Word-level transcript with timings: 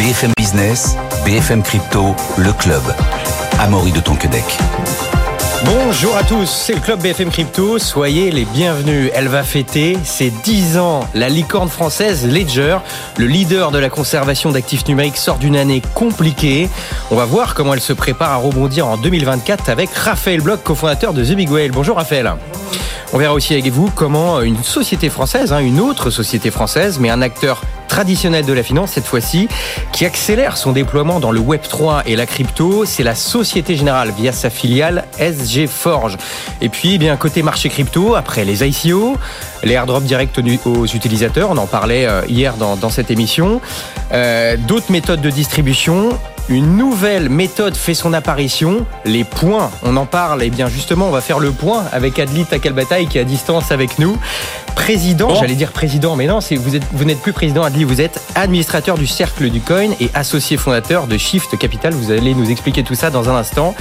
BFM 0.00 0.32
Business, 0.38 0.96
BFM 1.26 1.62
Crypto, 1.62 2.16
le 2.38 2.54
club. 2.54 2.80
Amaury 3.58 3.92
de 3.92 4.00
Tonquedec. 4.00 4.44
Bonjour 5.66 6.16
à 6.16 6.22
tous, 6.22 6.46
c'est 6.46 6.72
le 6.72 6.80
club 6.80 7.02
BFM 7.02 7.28
Crypto, 7.28 7.78
soyez 7.78 8.30
les 8.30 8.46
bienvenus. 8.46 9.10
Elle 9.14 9.28
va 9.28 9.42
fêter 9.42 9.98
ses 10.02 10.30
10 10.30 10.78
ans. 10.78 11.06
La 11.12 11.28
licorne 11.28 11.68
française 11.68 12.26
Ledger, 12.26 12.78
le 13.18 13.26
leader 13.26 13.72
de 13.72 13.78
la 13.78 13.90
conservation 13.90 14.52
d'actifs 14.52 14.88
numériques, 14.88 15.18
sort 15.18 15.36
d'une 15.36 15.54
année 15.54 15.82
compliquée. 15.92 16.70
On 17.10 17.16
va 17.16 17.26
voir 17.26 17.52
comment 17.52 17.74
elle 17.74 17.82
se 17.82 17.92
prépare 17.92 18.30
à 18.30 18.36
rebondir 18.36 18.86
en 18.86 18.96
2024 18.96 19.68
avec 19.68 19.92
Raphaël 19.92 20.40
Bloch, 20.40 20.62
cofondateur 20.62 21.12
de 21.12 21.22
The 21.22 21.32
Big 21.32 21.50
Whale. 21.50 21.72
Bonjour 21.72 21.96
Raphaël. 21.96 22.32
On 23.12 23.18
verra 23.18 23.34
aussi 23.34 23.52
avec 23.52 23.70
vous 23.70 23.90
comment 23.94 24.40
une 24.40 24.64
société 24.64 25.10
française, 25.10 25.52
hein, 25.52 25.58
une 25.58 25.78
autre 25.78 26.08
société 26.08 26.50
française, 26.50 26.98
mais 26.98 27.10
un 27.10 27.20
acteur 27.20 27.60
traditionnel 27.90 28.46
de 28.46 28.52
la 28.52 28.62
finance 28.62 28.92
cette 28.92 29.04
fois-ci, 29.04 29.48
qui 29.92 30.06
accélère 30.06 30.56
son 30.56 30.70
déploiement 30.70 31.18
dans 31.18 31.32
le 31.32 31.40
Web 31.40 31.62
3 31.68 32.04
et 32.06 32.14
la 32.14 32.24
crypto, 32.24 32.84
c'est 32.84 33.02
la 33.02 33.16
Société 33.16 33.74
Générale 33.74 34.12
via 34.16 34.30
sa 34.32 34.48
filiale 34.48 35.04
SG 35.18 35.66
Forge. 35.66 36.16
Et 36.60 36.68
puis, 36.68 36.94
eh 36.94 36.98
bien 36.98 37.16
côté 37.16 37.42
marché 37.42 37.68
crypto, 37.68 38.14
après 38.14 38.44
les 38.44 38.64
ICO, 38.64 39.16
les 39.64 39.74
airdrops 39.74 40.06
directs 40.06 40.38
aux 40.64 40.86
utilisateurs, 40.86 41.50
on 41.50 41.56
en 41.56 41.66
parlait 41.66 42.06
euh, 42.06 42.22
hier 42.28 42.54
dans, 42.54 42.76
dans 42.76 42.90
cette 42.90 43.10
émission, 43.10 43.60
euh, 44.12 44.56
d'autres 44.56 44.92
méthodes 44.92 45.20
de 45.20 45.30
distribution, 45.30 46.10
une 46.50 46.76
nouvelle 46.76 47.28
méthode 47.28 47.76
fait 47.76 47.94
son 47.94 48.12
apparition, 48.12 48.84
les 49.04 49.22
points. 49.22 49.70
On 49.84 49.96
en 49.96 50.04
parle, 50.04 50.42
et 50.42 50.50
bien 50.50 50.68
justement, 50.68 51.06
on 51.06 51.12
va 51.12 51.20
faire 51.20 51.38
le 51.38 51.52
point 51.52 51.84
avec 51.92 52.18
Adli 52.18 52.44
Takalbataille 52.44 53.06
qui 53.06 53.18
est 53.18 53.20
à 53.20 53.24
distance 53.24 53.70
avec 53.70 54.00
nous. 54.00 54.18
Président, 54.74 55.34
j'allais 55.36 55.54
dire 55.54 55.70
président, 55.70 56.16
mais 56.16 56.26
non, 56.26 56.40
vous, 56.40 56.76
êtes, 56.76 56.82
vous 56.92 57.04
n'êtes 57.04 57.20
plus 57.20 57.32
président 57.32 57.62
Adli, 57.62 57.84
vous 57.84 58.00
êtes 58.00 58.20
administrateur 58.34 58.98
du 58.98 59.06
Cercle 59.06 59.48
du 59.48 59.60
Coin 59.60 59.90
et 60.00 60.10
associé 60.12 60.56
fondateur 60.56 61.06
de 61.06 61.16
Shift 61.16 61.56
Capital. 61.56 61.94
Vous 61.94 62.10
allez 62.10 62.34
nous 62.34 62.50
expliquer 62.50 62.82
tout 62.82 62.96
ça 62.96 63.10
dans 63.10 63.30
un 63.30 63.36
instant. 63.36 63.74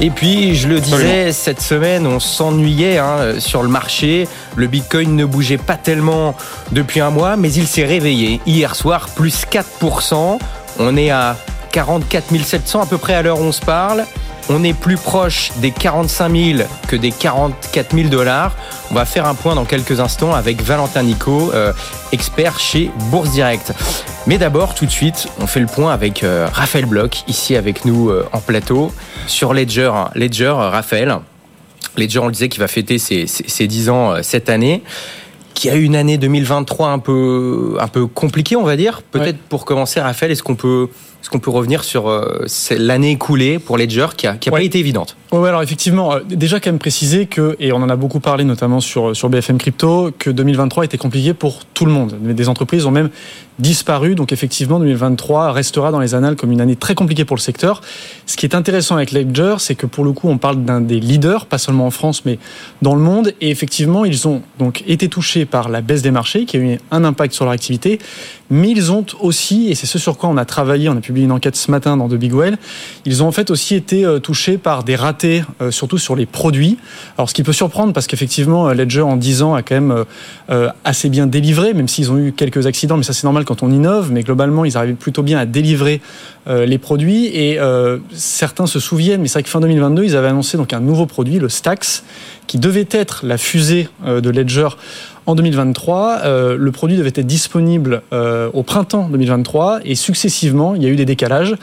Et 0.00 0.10
puis, 0.10 0.54
je 0.54 0.68
le 0.68 0.80
disais, 0.80 1.32
cette 1.32 1.60
semaine, 1.60 2.06
on 2.06 2.20
s'ennuyait 2.20 2.98
hein, 2.98 3.40
sur 3.40 3.62
le 3.62 3.68
marché. 3.68 4.28
Le 4.54 4.68
Bitcoin 4.68 5.16
ne 5.16 5.24
bougeait 5.24 5.58
pas 5.58 5.76
tellement 5.76 6.36
depuis 6.70 7.00
un 7.00 7.10
mois, 7.10 7.36
mais 7.36 7.52
il 7.52 7.66
s'est 7.66 7.84
réveillé. 7.84 8.40
Hier 8.46 8.76
soir, 8.76 9.08
plus 9.16 9.44
4%. 9.50 10.38
On 10.80 10.96
est 10.96 11.10
à 11.10 11.36
44 11.74 12.40
700 12.40 12.82
à 12.82 12.86
peu 12.86 12.98
près 12.98 13.14
à 13.14 13.22
l'heure 13.22 13.40
où 13.40 13.42
on 13.42 13.50
se 13.50 13.60
parle. 13.60 14.04
On 14.48 14.62
est 14.62 14.74
plus 14.74 14.96
proche 14.96 15.50
des 15.56 15.72
45 15.72 16.36
000 16.56 16.68
que 16.86 16.94
des 16.94 17.10
44 17.10 17.96
000 17.96 18.08
dollars. 18.10 18.54
On 18.92 18.94
va 18.94 19.04
faire 19.04 19.26
un 19.26 19.34
point 19.34 19.56
dans 19.56 19.64
quelques 19.64 19.98
instants 19.98 20.34
avec 20.34 20.62
Valentin 20.62 21.02
Nico, 21.02 21.50
euh, 21.52 21.72
expert 22.12 22.60
chez 22.60 22.92
Bourse 23.10 23.30
Direct. 23.30 23.72
Mais 24.28 24.38
d'abord, 24.38 24.76
tout 24.76 24.86
de 24.86 24.90
suite, 24.90 25.26
on 25.40 25.48
fait 25.48 25.58
le 25.58 25.66
point 25.66 25.92
avec 25.92 26.22
euh, 26.22 26.46
Raphaël 26.52 26.86
Bloch, 26.86 27.24
ici 27.26 27.56
avec 27.56 27.84
nous 27.84 28.08
euh, 28.08 28.24
en 28.32 28.38
plateau, 28.38 28.92
sur 29.26 29.52
Ledger. 29.52 29.90
Ledger, 30.14 30.54
Raphaël. 30.56 31.18
Ledger, 31.96 32.20
on 32.20 32.26
le 32.26 32.32
disait, 32.32 32.48
qui 32.48 32.60
va 32.60 32.68
fêter 32.68 32.98
ses, 32.98 33.26
ses 33.26 33.66
10 33.66 33.90
ans 33.90 34.22
cette 34.22 34.48
année 34.48 34.84
qui 35.54 35.70
a 35.70 35.76
eu 35.76 35.84
une 35.84 35.94
année 35.94 36.18
2023 36.18 36.88
un 36.88 36.98
peu, 36.98 37.76
un 37.80 37.86
peu 37.86 38.08
compliquée, 38.08 38.56
on 38.56 38.64
va 38.64 38.76
dire. 38.76 39.02
Peut-être 39.02 39.38
pour 39.38 39.64
commencer, 39.64 40.00
Raphaël, 40.00 40.32
est-ce 40.32 40.42
qu'on 40.42 40.56
peut 40.56 40.88
est-ce 41.24 41.30
qu'on 41.30 41.38
peut 41.38 41.50
revenir 41.50 41.84
sur 41.84 42.06
euh, 42.10 42.44
l'année 42.76 43.12
écoulée 43.12 43.58
pour 43.58 43.78
Ledger 43.78 44.08
qui 44.14 44.26
n'a 44.26 44.34
qui 44.36 44.50
a 44.50 44.52
pas 44.52 44.60
été 44.60 44.78
évidente 44.78 45.16
Oui, 45.32 45.48
alors 45.48 45.62
effectivement, 45.62 46.12
euh, 46.12 46.20
déjà 46.28 46.60
quand 46.60 46.68
même 46.68 46.78
préciser 46.78 47.24
que, 47.24 47.56
et 47.58 47.72
on 47.72 47.76
en 47.76 47.88
a 47.88 47.96
beaucoup 47.96 48.20
parlé 48.20 48.44
notamment 48.44 48.80
sur, 48.80 49.16
sur 49.16 49.30
BFM 49.30 49.56
Crypto, 49.56 50.10
que 50.18 50.28
2023 50.28 50.84
était 50.84 50.98
compliqué 50.98 51.32
pour 51.32 51.64
tout 51.64 51.86
le 51.86 51.92
monde. 51.92 52.18
Des 52.20 52.50
entreprises 52.50 52.84
ont 52.84 52.90
même 52.90 53.08
disparu, 53.58 54.16
donc 54.16 54.32
effectivement 54.32 54.78
2023 54.80 55.52
restera 55.52 55.92
dans 55.92 56.00
les 56.00 56.14
annales 56.14 56.36
comme 56.36 56.52
une 56.52 56.60
année 56.60 56.76
très 56.76 56.94
compliquée 56.94 57.24
pour 57.24 57.36
le 57.36 57.40
secteur. 57.40 57.80
Ce 58.26 58.36
qui 58.36 58.44
est 58.44 58.54
intéressant 58.54 58.96
avec 58.96 59.12
Ledger, 59.12 59.56
c'est 59.60 59.76
que 59.76 59.86
pour 59.86 60.04
le 60.04 60.12
coup 60.12 60.28
on 60.28 60.36
parle 60.38 60.64
d'un 60.64 60.82
des 60.82 61.00
leaders, 61.00 61.46
pas 61.46 61.58
seulement 61.58 61.86
en 61.86 61.90
France 61.90 62.26
mais 62.26 62.38
dans 62.82 62.94
le 62.94 63.00
monde, 63.00 63.32
et 63.40 63.50
effectivement 63.50 64.04
ils 64.04 64.28
ont 64.28 64.42
donc 64.58 64.82
été 64.86 65.08
touchés 65.08 65.46
par 65.46 65.68
la 65.68 65.80
baisse 65.80 66.02
des 66.02 66.10
marchés 66.10 66.44
qui 66.44 66.56
a 66.56 66.60
eu 66.60 66.78
un 66.90 67.04
impact 67.04 67.32
sur 67.32 67.44
leur 67.44 67.54
activité, 67.54 67.98
mais 68.50 68.70
ils 68.70 68.92
ont 68.92 69.04
aussi, 69.20 69.70
et 69.70 69.74
c'est 69.74 69.86
ce 69.86 69.98
sur 69.98 70.18
quoi 70.18 70.28
on 70.28 70.36
a 70.36 70.44
travaillé, 70.44 70.88
on 70.88 70.96
a 70.96 71.00
publié 71.00 71.24
une 71.24 71.32
enquête 71.32 71.56
ce 71.56 71.70
matin 71.70 71.96
dans 71.96 72.08
The 72.08 72.14
Big 72.14 72.32
Well, 72.32 72.58
ils 73.06 73.22
ont 73.22 73.26
en 73.26 73.32
fait 73.32 73.50
aussi 73.50 73.74
été 73.74 74.04
euh, 74.04 74.18
touchés 74.18 74.58
par 74.58 74.84
des 74.84 74.96
ratés, 74.96 75.42
euh, 75.62 75.70
surtout 75.70 75.98
sur 75.98 76.14
les 76.14 76.26
produits. 76.26 76.76
Alors 77.16 77.28
ce 77.28 77.34
qui 77.34 77.42
peut 77.42 77.52
surprendre, 77.52 77.92
parce 77.92 78.06
qu'effectivement, 78.06 78.68
euh, 78.68 78.74
Ledger 78.74 79.00
en 79.00 79.16
10 79.16 79.42
ans 79.42 79.54
a 79.54 79.62
quand 79.62 79.74
même 79.74 80.04
assez 80.84 81.08
bien 81.08 81.26
délivré, 81.26 81.74
même 81.74 81.88
s'ils 81.88 82.10
ont 82.10 82.18
eu 82.18 82.32
quelques 82.32 82.66
accidents, 82.66 82.96
mais 82.96 83.02
ça 83.02 83.12
c'est 83.12 83.24
normal 83.24 83.44
quand 83.44 83.62
on 83.62 83.70
innove, 83.70 84.12
mais 84.12 84.22
globalement, 84.22 84.64
ils 84.64 84.76
arrivaient 84.76 84.92
plutôt 84.92 85.22
bien 85.22 85.38
à 85.38 85.46
délivrer 85.46 86.00
les 86.46 86.78
produits. 86.78 87.26
Et 87.26 87.58
certains 88.12 88.66
se 88.66 88.80
souviennent, 88.80 89.22
mais 89.22 89.28
c'est 89.28 89.34
vrai 89.34 89.42
que 89.44 89.48
fin 89.48 89.60
2022, 89.60 90.04
ils 90.04 90.16
avaient 90.16 90.28
annoncé 90.28 90.56
donc 90.56 90.72
un 90.72 90.80
nouveau 90.80 91.06
produit, 91.06 91.38
le 91.38 91.48
Stax, 91.48 92.04
qui 92.46 92.58
devait 92.58 92.88
être 92.90 93.24
la 93.24 93.38
fusée 93.38 93.88
de 94.06 94.30
Ledger 94.30 94.68
en 95.26 95.34
2023, 95.34 96.20
euh, 96.24 96.56
le 96.58 96.70
produit 96.70 96.96
devait 96.98 97.08
être 97.08 97.26
disponible 97.26 98.02
euh, 98.12 98.50
au 98.52 98.62
printemps 98.62 99.08
2023 99.08 99.80
et 99.84 99.94
successivement, 99.94 100.74
il 100.74 100.82
y 100.82 100.86
a 100.86 100.90
eu 100.90 100.96
des 100.96 101.06
décalages. 101.06 101.54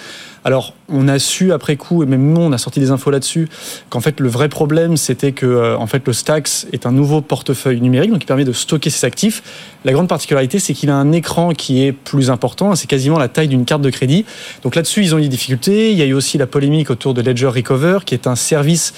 Alors, 0.43 0.73
on 0.89 1.07
a 1.07 1.19
su 1.19 1.53
après 1.53 1.75
coup, 1.75 2.01
et 2.01 2.07
même 2.07 2.33
nous, 2.33 2.41
on 2.41 2.51
a 2.51 2.57
sorti 2.57 2.79
des 2.79 2.89
infos 2.89 3.11
là-dessus, 3.11 3.47
qu'en 3.91 3.99
fait, 3.99 4.19
le 4.19 4.27
vrai 4.27 4.49
problème, 4.49 4.97
c'était 4.97 5.33
que 5.33 5.45
euh, 5.45 5.77
en 5.77 5.85
fait, 5.85 6.01
le 6.07 6.13
Stax 6.13 6.65
est 6.73 6.87
un 6.87 6.91
nouveau 6.91 7.21
portefeuille 7.21 7.79
numérique, 7.79 8.09
donc 8.09 8.21
qui 8.21 8.25
permet 8.25 8.45
de 8.45 8.51
stocker 8.51 8.89
ses 8.89 9.05
actifs. 9.05 9.43
La 9.85 9.93
grande 9.93 10.07
particularité, 10.07 10.57
c'est 10.57 10.73
qu'il 10.73 10.89
a 10.89 10.95
un 10.95 11.11
écran 11.11 11.53
qui 11.53 11.85
est 11.85 11.91
plus 11.91 12.31
important, 12.31 12.73
c'est 12.73 12.87
quasiment 12.87 13.19
la 13.19 13.27
taille 13.27 13.49
d'une 13.49 13.65
carte 13.65 13.83
de 13.83 13.91
crédit. 13.91 14.25
Donc 14.63 14.75
là-dessus, 14.75 15.03
ils 15.03 15.13
ont 15.13 15.19
eu 15.19 15.21
des 15.21 15.27
difficultés. 15.27 15.91
Il 15.91 15.97
y 15.97 16.01
a 16.01 16.05
eu 16.05 16.13
aussi 16.13 16.39
la 16.39 16.47
polémique 16.47 16.89
autour 16.89 17.13
de 17.13 17.21
Ledger 17.21 17.47
Recover, 17.47 17.99
qui 18.03 18.15
est 18.15 18.25
un 18.25 18.35
service 18.35 18.95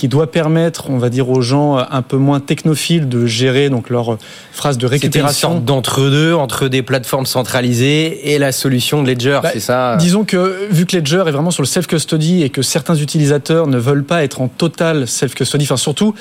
qui 0.00 0.08
doit 0.08 0.30
permettre, 0.30 0.88
on 0.88 0.96
va 0.96 1.10
dire, 1.10 1.28
aux 1.28 1.42
gens 1.42 1.76
un 1.76 2.00
peu 2.00 2.16
moins 2.16 2.40
technophiles 2.40 3.06
de 3.06 3.26
gérer 3.26 3.68
donc 3.68 3.90
leur 3.90 4.16
phrase 4.50 4.78
de 4.78 4.86
récupération. 4.86 5.58
Une 5.58 5.64
d'entre-deux, 5.66 6.32
entre 6.32 6.68
des 6.68 6.80
plateformes 6.80 7.26
centralisées 7.26 8.32
et 8.32 8.38
la 8.38 8.50
solution 8.50 9.02
de 9.02 9.10
Ledger, 9.10 9.40
bah, 9.42 9.50
c'est 9.52 9.60
ça 9.60 9.96
Disons 9.96 10.24
que 10.24 10.68
vu 10.70 10.86
que 10.86 10.96
Ledger 10.96 11.24
est 11.26 11.32
vraiment 11.32 11.50
sur 11.50 11.62
le 11.62 11.66
self-custody 11.66 12.42
et 12.42 12.48
que 12.48 12.62
certains 12.62 12.94
utilisateurs 12.94 13.66
ne 13.66 13.76
veulent 13.76 14.06
pas 14.06 14.24
être 14.24 14.40
en 14.40 14.48
total 14.48 15.06
self-custody, 15.06 15.64
enfin 15.64 15.76
surtout 15.76 16.14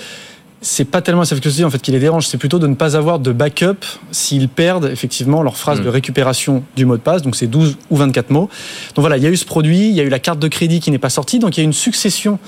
c'est 0.61 0.84
pas 0.84 1.01
tellement 1.01 1.23
self-custody 1.23 1.63
en 1.63 1.69
fait 1.69 1.81
qui 1.81 1.91
les 1.91 2.00
dérange, 2.00 2.28
c'est 2.28 2.38
plutôt 2.38 2.59
de 2.59 2.67
ne 2.67 2.75
pas 2.75 2.97
avoir 2.97 3.19
de 3.19 3.31
backup 3.31 3.85
s'ils 4.11 4.50
perdent 4.50 4.90
effectivement 4.91 5.41
leur 5.41 5.56
phrase 5.56 5.79
hmm. 5.79 5.85
de 5.85 5.90
récupération 5.90 6.63
du 6.75 6.85
mot 6.85 6.97
de 6.97 7.01
passe, 7.01 7.22
donc 7.22 7.38
c'est 7.38 7.47
12 7.47 7.78
ou 7.90 7.96
24 7.96 8.29
mots. 8.31 8.50
Donc 8.96 9.03
voilà, 9.03 9.16
il 9.16 9.23
y 9.23 9.25
a 9.25 9.29
eu 9.29 9.38
ce 9.38 9.46
produit, 9.46 9.88
il 9.88 9.96
y 9.96 10.01
a 10.01 10.03
eu 10.03 10.09
la 10.09 10.19
carte 10.19 10.40
de 10.40 10.50
crédit 10.50 10.81
qui 10.81 10.91
n'est 10.91 10.97
pas 10.97 11.09
sortie, 11.09 11.40
donc 11.40 11.56
il 11.57 11.61
y 11.61 11.63
a 11.63 11.63
une 11.63 11.72
succession 11.72 12.40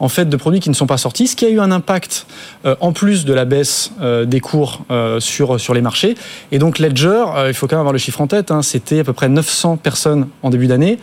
en 0.00 0.08
fait 0.08 0.28
de 0.28 0.36
produits 0.36 0.60
qui 0.60 0.70
ne 0.70 0.74
sont 0.74 0.86
pas 0.86 0.98
sortis, 0.98 1.28
ce 1.28 1.36
qui 1.36 1.44
a 1.44 1.50
eu 1.50 1.60
un 1.60 1.70
impact 1.70 2.26
euh, 2.64 2.76
en 2.80 2.92
plus 2.92 3.24
de 3.24 3.32
la 3.32 3.44
baisse 3.44 3.92
euh, 4.00 4.24
des 4.24 4.40
cours 4.40 4.84
euh, 4.90 5.20
sur 5.20 5.60
sur 5.60 5.74
les 5.74 5.80
marchés. 5.80 6.16
Et 6.52 6.58
donc 6.58 6.78
Ledger, 6.78 7.24
il 7.48 7.54
faut 7.54 7.66
quand 7.66 7.76
même 7.76 7.80
avoir 7.80 7.92
le 7.92 7.98
chiffre 7.98 8.20
en 8.20 8.26
tête, 8.26 8.50
hein, 8.50 8.62
c'était 8.62 9.00
à 9.00 9.04
peu 9.04 9.12
près 9.12 9.28
900 9.28 9.76
personnes 9.76 10.28
en 10.42 10.50
début 10.50 10.66
d'année. 10.66 10.98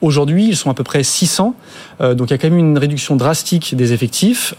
Aujourd'hui, 0.00 0.48
ils 0.48 0.56
sont 0.56 0.70
à 0.70 0.74
peu 0.74 0.84
près 0.84 1.02
600. 1.02 1.54
donc 2.00 2.28
il 2.28 2.30
y 2.30 2.34
a 2.34 2.38
quand 2.38 2.48
même 2.48 2.58
une 2.58 2.78
réduction 2.78 3.16
drastique 3.16 3.74
des 3.74 3.92
effectifs. 3.92 4.54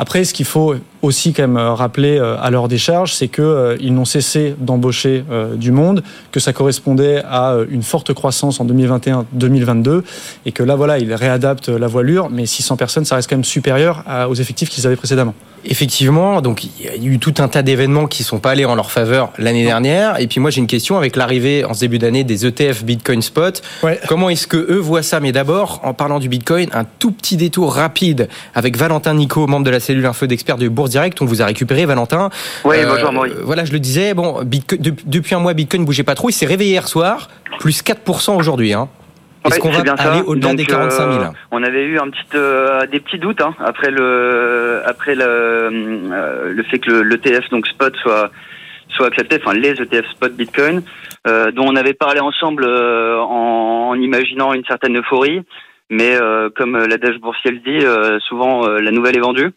Après, 0.00 0.24
ce 0.24 0.32
qu'il 0.32 0.46
faut 0.46 0.76
aussi 1.02 1.34
quand 1.34 1.42
même 1.42 1.58
euh, 1.58 1.74
rappeler 1.74 2.18
euh, 2.18 2.34
à 2.40 2.48
leur 2.48 2.68
décharge, 2.68 3.12
c'est 3.12 3.28
qu'ils 3.28 3.44
euh, 3.44 3.90
n'ont 3.90 4.06
cessé 4.06 4.54
d'embaucher 4.58 5.24
du 5.56 5.72
monde, 5.72 6.02
que 6.32 6.40
ça 6.40 6.54
correspondait 6.54 7.22
à 7.28 7.58
une 7.68 7.82
forte 7.82 8.14
croissance 8.14 8.60
en 8.60 8.66
2021-2022, 8.66 10.02
et 10.46 10.52
que 10.52 10.62
là, 10.62 10.74
voilà, 10.74 10.98
ils 10.98 11.12
réadaptent 11.12 11.68
la 11.68 11.86
voilure, 11.86 12.30
mais 12.30 12.46
600 12.46 12.78
personnes, 12.78 13.04
ça 13.04 13.16
reste 13.16 13.28
quand 13.28 13.36
même 13.36 13.44
supérieur 13.44 14.02
aux 14.30 14.34
effectifs 14.34 14.70
qu'ils 14.70 14.86
avaient 14.86 14.96
précédemment. 14.96 15.34
Effectivement, 15.64 16.40
donc 16.40 16.64
il 16.64 16.70
y 16.84 16.88
a 16.88 16.96
eu 16.96 17.18
tout 17.18 17.34
un 17.38 17.48
tas 17.48 17.62
d'événements 17.62 18.06
qui 18.06 18.22
sont 18.22 18.38
pas 18.38 18.52
allés 18.52 18.64
en 18.64 18.74
leur 18.74 18.90
faveur 18.90 19.30
l'année 19.38 19.64
dernière. 19.64 20.18
Et 20.18 20.26
puis 20.26 20.40
moi 20.40 20.50
j'ai 20.50 20.60
une 20.60 20.66
question 20.66 20.96
avec 20.96 21.16
l'arrivée 21.16 21.64
en 21.64 21.74
ce 21.74 21.80
début 21.80 21.98
d'année 21.98 22.24
des 22.24 22.46
ETF 22.46 22.84
Bitcoin 22.84 23.20
Spot. 23.22 23.60
Comment 24.08 24.30
est-ce 24.30 24.46
que 24.46 24.56
eux 24.56 24.78
voient 24.78 25.02
ça? 25.02 25.20
Mais 25.20 25.32
d'abord, 25.32 25.80
en 25.84 25.92
parlant 25.92 26.18
du 26.18 26.28
Bitcoin, 26.28 26.68
un 26.72 26.84
tout 26.84 27.12
petit 27.12 27.36
détour 27.36 27.74
rapide 27.74 28.28
avec 28.54 28.76
Valentin 28.76 29.14
Nico, 29.14 29.46
membre 29.46 29.66
de 29.66 29.70
la 29.70 29.80
cellule 29.80 30.06
info 30.06 30.26
d'experts 30.26 30.56
de 30.56 30.68
Bourse 30.68 30.90
Direct. 30.90 31.20
On 31.20 31.26
vous 31.26 31.42
a 31.42 31.46
récupéré, 31.46 31.84
Valentin. 31.84 32.30
Oui, 32.64 32.76
bonjour 32.86 33.12
Maurice. 33.12 33.34
Voilà, 33.42 33.64
je 33.64 33.72
le 33.72 33.80
disais. 33.80 34.14
Bon, 34.14 34.40
depuis 34.44 35.34
un 35.34 35.40
mois, 35.40 35.54
Bitcoin 35.54 35.84
bougeait 35.84 36.02
pas 36.02 36.14
trop. 36.14 36.30
Il 36.30 36.34
s'est 36.34 36.46
réveillé 36.46 36.72
hier 36.72 36.88
soir, 36.88 37.28
plus 37.58 37.82
4% 37.82 38.36
aujourd'hui. 38.36 38.72
Hein. 38.72 38.88
Est-ce 39.44 39.58
qu'on 39.58 39.70
va 39.70 39.92
aller 39.98 40.22
au-delà 40.22 40.54
des 40.54 40.64
45 40.64 41.12
000 41.12 41.24
euh, 41.24 41.26
On 41.50 41.62
avait 41.62 41.84
eu 41.84 41.98
un 41.98 42.10
petit, 42.10 42.24
euh, 42.34 42.86
des 42.86 43.00
petits 43.00 43.18
doutes 43.18 43.40
hein, 43.40 43.54
après 43.64 43.90
le 43.90 44.82
après 44.84 45.14
le, 45.14 45.24
euh, 45.24 46.52
le 46.52 46.62
fait 46.64 46.78
que 46.78 46.90
l'ETF 46.90 47.48
donc 47.50 47.66
spot 47.66 47.94
soit 47.96 48.30
soit 48.90 49.06
accepté, 49.06 49.40
enfin 49.42 49.56
les 49.56 49.80
ETF 49.80 50.10
spot 50.10 50.32
Bitcoin, 50.34 50.82
dont 51.24 51.64
on 51.64 51.76
avait 51.76 51.94
parlé 51.94 52.18
ensemble 52.18 52.66
en, 52.66 53.94
imaginant 53.94 54.52
une 54.52 54.64
certaine 54.64 54.98
euphorie, 54.98 55.42
mais 55.90 56.18
comme 56.56 56.76
la 56.76 56.96
boursier 57.20 57.52
le 57.52 57.58
dit, 57.58 58.20
souvent 58.26 58.66
la 58.66 58.90
nouvelle 58.90 59.16
est 59.16 59.20
vendue. 59.20 59.52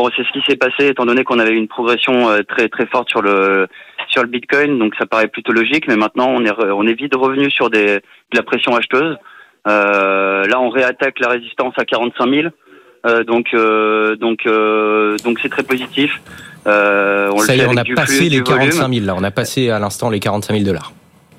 Bon, 0.00 0.10
c'est 0.16 0.22
ce 0.22 0.32
qui 0.32 0.42
s'est 0.48 0.56
passé 0.56 0.88
étant 0.88 1.06
donné 1.06 1.24
qu'on 1.24 1.38
avait 1.38 1.52
une 1.52 1.68
progression 1.68 2.28
très 2.48 2.68
très 2.68 2.86
forte 2.86 3.08
sur 3.08 3.22
le 3.22 3.68
sur 4.08 4.22
le 4.22 4.28
Bitcoin, 4.28 4.78
donc 4.78 4.94
ça 4.98 5.06
paraît 5.06 5.28
plutôt 5.28 5.52
logique. 5.52 5.86
Mais 5.88 5.96
maintenant, 5.96 6.28
on 6.28 6.44
est 6.44 6.52
on 6.64 6.86
est 6.86 6.94
vite 6.94 7.14
revenu 7.14 7.50
sur 7.50 7.70
des 7.70 7.86
de 7.86 8.36
la 8.36 8.42
pression 8.42 8.74
acheteuse. 8.76 9.16
là, 9.66 10.60
on 10.60 10.70
réattaque 10.70 11.20
la 11.20 11.28
résistance 11.28 11.74
à 11.76 11.84
45 11.84 12.28
000. 12.28 12.48
donc 13.24 13.54
donc 14.18 14.38
donc 15.24 15.38
c'est 15.42 15.50
très 15.50 15.62
positif. 15.62 16.20
on 16.66 17.38
Ça 17.38 17.54
y 17.54 17.60
est, 17.60 17.66
on 17.66 17.76
a 17.76 17.84
passé 17.84 18.28
les 18.28 18.42
45 18.42 18.92
000 18.92 19.06
là. 19.06 19.14
On 19.16 19.24
a 19.24 19.30
passé 19.30 19.70
à 19.70 19.78
l'instant 19.78 20.08
les 20.10 20.20
45 20.20 20.54
000 20.54 20.64
dollars. 20.64 20.92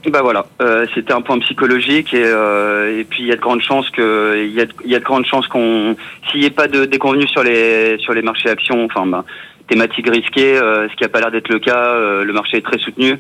Bah 0.10 0.22
voilà, 0.24 0.48
euh, 0.64 0.88
c'était 0.96 1.14
un 1.14 1.22
point 1.22 1.38
psychologique 1.40 2.12
et, 2.16 2.26
euh, 2.26 3.00
et 3.00 3.04
puis 3.04 3.22
il 3.22 3.28
y 3.28 3.32
a 3.32 3.36
de 3.36 3.42
grandes 3.42 3.62
chances 3.62 3.88
que 3.92 4.36
il 4.44 4.52
y 4.52 4.60
a, 4.60 4.66
y 4.84 4.96
a 4.96 5.00
de 5.00 5.04
grandes 5.04 5.28
chances 5.28 5.48
qu'on 5.48 5.96
s'il 6.28 6.40
n'y 6.40 6.48
ait 6.48 6.50
pas 6.50 6.68
de 6.68 6.86
déconvenus 6.86 7.30
sur 7.30 7.44
les 7.44 8.00
sur 8.00 8.14
les 8.14 8.24
marchés 8.24 8.50
actions, 8.50 8.84
enfin 8.86 9.06
bah, 9.06 9.26
thématique 9.68 10.10
risquée, 10.10 10.58
euh, 10.58 10.90
ce 10.90 10.96
qui 10.96 11.04
a 11.04 11.10
pas 11.10 11.20
l'air 11.20 11.30
d'être 11.30 11.50
le 11.50 11.60
cas, 11.60 11.94
euh, 11.94 12.24
le 12.24 12.34
marché 12.34 12.58
est 12.58 12.66
très 12.66 12.80
soutenu. 12.80 13.14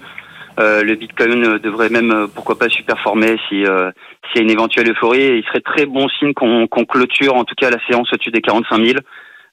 Euh, 0.60 0.82
le 0.82 0.96
Bitcoin 0.96 1.60
devrait 1.60 1.90
même 1.90 2.28
pourquoi 2.34 2.58
pas 2.58 2.68
superformer 2.68 3.38
si 3.48 3.64
s'il 3.64 4.36
y 4.36 4.40
a 4.40 4.42
une 4.42 4.50
éventuelle 4.50 4.90
euphorie. 4.90 5.22
Et 5.22 5.38
il 5.38 5.44
serait 5.46 5.62
très 5.62 5.86
bon 5.86 6.10
signe 6.10 6.34
qu'on 6.34 6.66
qu'on 6.66 6.86
clôture 6.86 7.36
en 7.36 7.44
tout 7.44 7.56
cas 7.56 7.70
la 7.70 7.80
séance 7.86 8.12
au-dessus 8.12 8.32
des 8.32 8.42
45 8.42 8.84
000. 8.84 8.98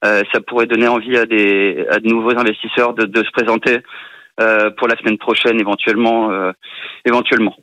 ça 0.02 0.40
pourrait 0.40 0.66
donner 0.66 0.88
envie 0.88 1.18
à 1.18 1.26
des 1.26 1.84
à 1.90 2.00
de 2.00 2.08
nouveaux 2.08 2.36
investisseurs 2.38 2.94
de, 2.94 3.04
de 3.04 3.22
se 3.22 3.30
présenter 3.32 3.74
euh, 3.74 3.80
pour 4.76 4.88
la 4.88 4.96
semaine 4.96 5.18
prochaine 5.18 5.60
éventuellement. 5.60 6.30
Euh, 6.30 6.52
éventuellement. 7.04 7.54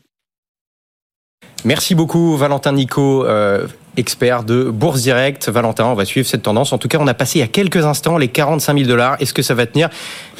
Merci 1.63 1.95
beaucoup 1.95 2.37
Valentin 2.37 2.73
Nico, 2.73 3.25
euh, 3.25 3.67
expert 3.97 4.43
de 4.43 4.65
Bourse 4.65 5.01
Direct. 5.01 5.49
Valentin, 5.49 5.85
on 5.85 5.93
va 5.93 6.05
suivre 6.05 6.27
cette 6.27 6.43
tendance. 6.43 6.73
En 6.73 6.77
tout 6.77 6.87
cas, 6.87 6.97
on 6.99 7.07
a 7.07 7.13
passé 7.13 7.39
il 7.39 7.41
y 7.41 7.45
a 7.45 7.47
quelques 7.47 7.85
instants 7.85 8.17
les 8.17 8.27
45 8.27 8.77
000 8.77 8.87
dollars. 8.87 9.17
Est-ce 9.19 9.33
que 9.33 9.41
ça 9.41 9.55
va 9.55 9.65
tenir? 9.65 9.89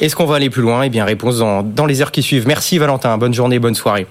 Est-ce 0.00 0.14
qu'on 0.14 0.26
va 0.26 0.36
aller 0.36 0.50
plus 0.50 0.62
loin? 0.62 0.82
Eh 0.82 0.88
bien, 0.88 1.04
réponse 1.04 1.38
dans, 1.38 1.62
dans 1.62 1.86
les 1.86 2.00
heures 2.00 2.12
qui 2.12 2.22
suivent. 2.22 2.46
Merci 2.46 2.78
Valentin, 2.78 3.18
bonne 3.18 3.34
journée, 3.34 3.58
bonne 3.58 3.74
soirée. 3.74 4.06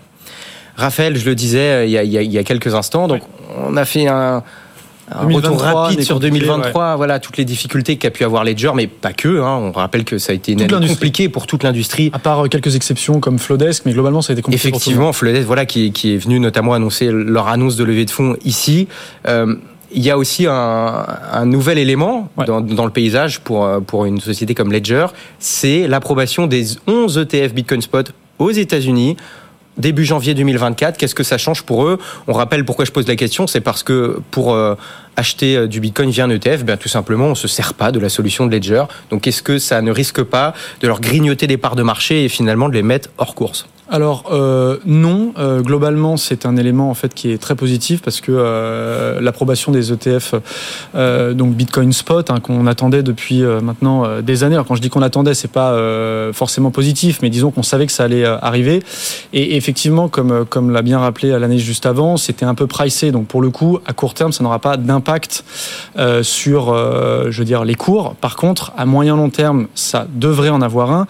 Raphaël, 0.76 1.16
je 1.16 1.26
le 1.26 1.36
disais 1.36 1.88
il 1.88 1.92
y 1.92 1.98
a, 1.98 2.04
il 2.04 2.32
y 2.32 2.38
a 2.38 2.44
quelques 2.44 2.76
instants, 2.76 3.08
donc 3.08 3.22
on 3.58 3.78
a 3.78 3.86
fait 3.86 4.08
un, 4.08 4.44
un 5.12 5.28
retour 5.28 5.62
rapide 5.62 6.02
sur 6.04 6.20
2023, 6.20 6.96
voilà 6.96 7.20
toutes 7.20 7.38
les 7.38 7.46
difficultés 7.46 7.98
qu'a 7.98 8.12
pu 8.12 8.24
avoir 8.24 8.44
Ledger, 8.44 8.72
mais 8.76 8.88
pas 8.88 9.14
que. 9.14 9.42
Hein. 9.42 9.58
On 9.58 9.72
rappelle 9.72 10.04
que 10.04 10.18
ça 10.18 10.32
a 10.32 10.36
été 10.36 10.54
une 10.54 10.62
année 10.62 10.88
compliquée 10.88 11.30
pour 11.30 11.48
toute 11.48 11.64
l'industrie. 11.64 12.10
À 12.14 12.20
part 12.20 12.46
euh, 12.46 12.48
quelques 12.48 12.76
exceptions 12.76 13.20
comme 13.20 13.40
Flodesk, 13.40 13.84
mais 13.86 13.94
globalement 13.94 14.22
ça 14.22 14.32
a 14.32 14.34
été 14.34 14.42
compliqué. 14.42 14.68
Effectivement, 14.68 15.14
Flodesk, 15.14 15.46
voilà, 15.46 15.66
qui, 15.66 15.92
qui, 15.92 16.16
est 16.16 16.18
venu 16.18 16.40
notamment 16.40 16.74
annoncer 16.74 17.10
leur 17.12 17.48
annonce 17.48 17.76
de 17.76 17.84
levée 17.84 18.06
de 18.06 18.12
fonds 18.12 18.36
ici. 18.44 18.88
Euh, 19.28 19.56
il 19.92 20.04
y 20.04 20.10
a 20.10 20.18
aussi 20.18 20.46
un, 20.48 21.06
un 21.32 21.46
nouvel 21.46 21.78
élément 21.78 22.30
dans, 22.46 22.60
dans, 22.60 22.86
le 22.86 22.92
paysage 22.92 23.40
pour, 23.40 23.66
euh, 23.66 23.80
pour 23.80 24.06
une 24.06 24.20
société 24.20 24.54
comme 24.56 24.72
Ledger, 24.72 25.08
c'est 25.40 25.88
l'approbation 25.88 26.48
des 26.48 26.66
11 26.88 27.18
ETF 27.20 27.54
Bitcoin 27.54 27.82
Spot 27.82 28.12
aux 28.40 28.52
États-Unis 28.52 29.16
début 29.78 30.06
janvier 30.06 30.34
2024. 30.34 30.98
Qu'est-ce 30.98 31.16
que 31.16 31.24
ça 31.24 31.38
change 31.38 31.64
pour 31.64 31.86
eux? 31.86 32.00
On 32.28 32.34
rappelle 32.34 32.66
pourquoi 32.66 32.86
je 32.86 32.92
pose 32.92 33.08
la 33.08 33.16
question, 33.16 33.48
c'est 33.48 33.62
parce 33.62 33.84
que 33.84 34.20
pour 34.32 34.54
euh, 34.54 34.76
acheter 35.16 35.58
euh, 35.58 35.68
du 35.68 35.80
Bitcoin 35.80 36.10
via 36.10 36.26
un 36.26 36.30
ETF, 36.30 36.64
bien 36.64 36.78
tout 36.78 36.90
simplement, 36.90 37.28
on 37.28 37.36
se 37.36 37.48
sert 37.48 37.74
pas 37.74 37.92
de 37.92 38.00
la 38.00 38.10
solution 38.10 38.46
de 38.46 38.52
Ledger. 38.52 38.84
Donc 39.10 39.28
est-ce 39.28 39.42
que 39.42 39.60
ça 39.60 39.82
ne 39.82 39.92
risque 39.92 40.24
pas 40.24 40.54
de 40.82 40.88
leur 40.88 41.02
grignoter 41.02 41.48
des 41.48 41.58
parts 41.58 41.76
de 41.76 41.84
marché 41.84 42.26
et 42.26 42.30
finalement 42.30 42.70
de 42.70 42.74
les 42.74 42.84
mettre 42.84 43.10
hors 43.18 43.36
course? 43.36 43.68
Alors 43.88 44.32
euh, 44.32 44.78
non, 44.88 45.34
euh, 45.38 45.62
globalement 45.62 46.18
c'est 46.18 46.48
un 46.48 46.58
élément 46.58 46.90
en 46.90 46.96
fait 46.96 47.14
qui 47.14 47.32
est 47.32 47.38
très 47.38 47.54
positif 47.54 48.02
parce 48.02 48.20
que 48.20 49.20
l'approbation 49.22 49.72
des 49.72 49.92
ETF, 49.92 50.34
donc 50.96 51.54
Bitcoin 51.54 51.94
Spot, 51.94 52.32
hein, 52.32 52.40
qu'on 52.40 52.66
attendait 52.66 53.04
depuis 53.04 53.44
maintenant 53.44 54.22
des 54.22 54.44
années. 54.44 54.56
Alors 54.56 54.66
quand 54.66 54.76
je 54.76 54.82
dis 54.82 54.90
qu'on 54.90 55.04
attendait, 55.04 55.36
c'est 55.36 55.52
pas 55.52 55.78
forcément 56.34 56.72
positif, 56.72 57.20
mais 57.22 57.30
disons 57.30 57.52
qu'on 57.52 57.64
savait 57.64 57.86
que 57.86 57.92
ça 57.92 58.06
allait 58.06 58.26
arriver. 58.26 58.82
Et 59.34 59.56
effectivement, 59.56 60.08
comme 60.10 60.46
comme 60.46 60.72
l'a 60.72 60.82
bien 60.82 60.98
rappelé 60.98 61.38
l'année 61.38 61.60
juste 61.60 61.86
avant, 61.86 62.18
c'était 62.18 62.46
un 62.46 62.56
peu 62.56 62.66
pricé. 62.66 63.12
Donc 63.12 63.28
pour 63.28 63.42
le 63.42 63.52
coup, 63.52 63.80
à 63.86 63.94
court 63.94 64.16
terme, 64.16 64.32
ça 64.32 64.44
n'aura 64.44 64.60
pas 64.60 64.78
d'impact 64.78 65.05
sur, 66.24 66.74
je 66.76 67.38
veux 67.38 67.46
les 67.66 67.76
cours. 67.76 68.16
Par 68.16 68.36
contre, 68.36 68.74
à 68.78 68.86
moyen 68.86 69.16
long 69.16 69.30
terme, 69.30 69.68
ça 69.76 70.08
devrait 70.10 70.50
en 70.50 70.62
avoir 70.62 70.92
un 70.92 71.08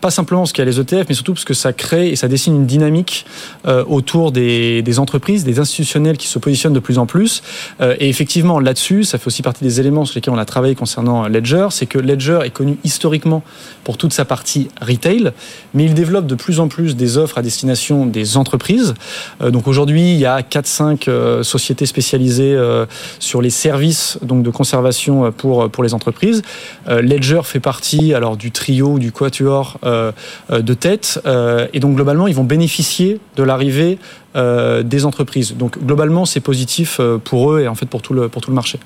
pas 0.00 0.10
simplement 0.10 0.42
parce 0.42 0.52
qu'il 0.52 0.64
y 0.64 0.68
a 0.68 0.70
les 0.70 0.78
ETF, 0.78 1.06
mais 1.08 1.14
surtout 1.14 1.32
parce 1.32 1.44
que 1.44 1.54
ça 1.54 1.72
crée 1.72 2.10
et 2.10 2.16
ça 2.16 2.28
dessine 2.28 2.54
une 2.54 2.66
dynamique 2.66 3.26
euh, 3.66 3.84
autour 3.86 4.32
des, 4.32 4.82
des, 4.82 4.98
entreprises, 4.98 5.44
des 5.44 5.58
institutionnels 5.58 6.16
qui 6.16 6.28
se 6.28 6.38
positionnent 6.38 6.72
de 6.72 6.80
plus 6.80 6.98
en 6.98 7.06
plus. 7.06 7.42
Euh, 7.80 7.96
et 7.98 8.08
effectivement, 8.08 8.60
là-dessus, 8.60 9.04
ça 9.04 9.18
fait 9.18 9.26
aussi 9.26 9.42
partie 9.42 9.64
des 9.64 9.80
éléments 9.80 10.04
sur 10.04 10.16
lesquels 10.16 10.34
on 10.34 10.38
a 10.38 10.44
travaillé 10.44 10.74
concernant 10.74 11.26
Ledger, 11.28 11.68
c'est 11.70 11.86
que 11.86 11.98
Ledger 11.98 12.40
est 12.44 12.50
connu 12.50 12.78
historiquement 12.84 13.42
pour 13.84 13.96
toute 13.96 14.12
sa 14.12 14.24
partie 14.24 14.68
retail, 14.80 15.32
mais 15.74 15.84
il 15.84 15.94
développe 15.94 16.26
de 16.26 16.34
plus 16.34 16.60
en 16.60 16.68
plus 16.68 16.94
des 16.94 17.16
offres 17.16 17.38
à 17.38 17.42
destination 17.42 18.06
des 18.06 18.36
entreprises. 18.36 18.94
Euh, 19.40 19.50
donc 19.50 19.66
aujourd'hui, 19.66 20.12
il 20.12 20.18
y 20.18 20.26
a 20.26 20.40
4-5 20.40 21.08
euh, 21.08 21.42
sociétés 21.42 21.86
spécialisées 21.86 22.54
euh, 22.54 22.86
sur 23.18 23.42
les 23.42 23.50
services 23.50 24.18
donc 24.22 24.42
de 24.42 24.50
conservation 24.50 25.32
pour, 25.32 25.70
pour 25.70 25.82
les 25.82 25.94
entreprises. 25.94 26.42
Euh, 26.88 27.02
Ledger 27.02 27.40
fait 27.44 27.60
partie 27.60 28.14
alors 28.14 28.36
du 28.36 28.52
trio 28.52 28.98
du 28.98 29.12
quatuor 29.12 29.78
euh, 29.84 29.85
euh, 29.85 29.85
de 29.86 30.74
tête. 30.74 31.20
Euh, 31.26 31.66
et 31.72 31.80
donc 31.80 31.94
globalement, 31.94 32.26
ils 32.26 32.34
vont 32.34 32.44
bénéficier 32.44 33.20
de 33.36 33.42
l'arrivée 33.42 33.98
des 34.34 35.06
entreprises. 35.06 35.54
Donc 35.56 35.78
globalement, 35.82 36.26
c'est 36.26 36.40
positif 36.40 37.00
pour 37.24 37.52
eux 37.52 37.60
et 37.62 37.68
en 37.68 37.74
fait 37.74 37.86
pour 37.86 38.02
tout 38.02 38.12
le, 38.12 38.28
pour 38.28 38.42
tout 38.42 38.50
le 38.50 38.54
marché. 38.54 38.78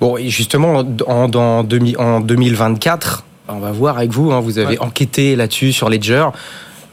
Bon, 0.00 0.16
et 0.16 0.28
justement, 0.28 0.84
en, 1.06 1.32
en 1.32 2.20
2024, 2.20 3.24
on 3.48 3.58
va 3.58 3.70
voir 3.70 3.98
avec 3.98 4.10
vous, 4.10 4.32
hein, 4.32 4.40
vous 4.40 4.58
avez 4.58 4.78
ouais. 4.78 4.80
enquêté 4.80 5.36
là-dessus 5.36 5.72
sur 5.72 5.88
Ledger 5.88 6.26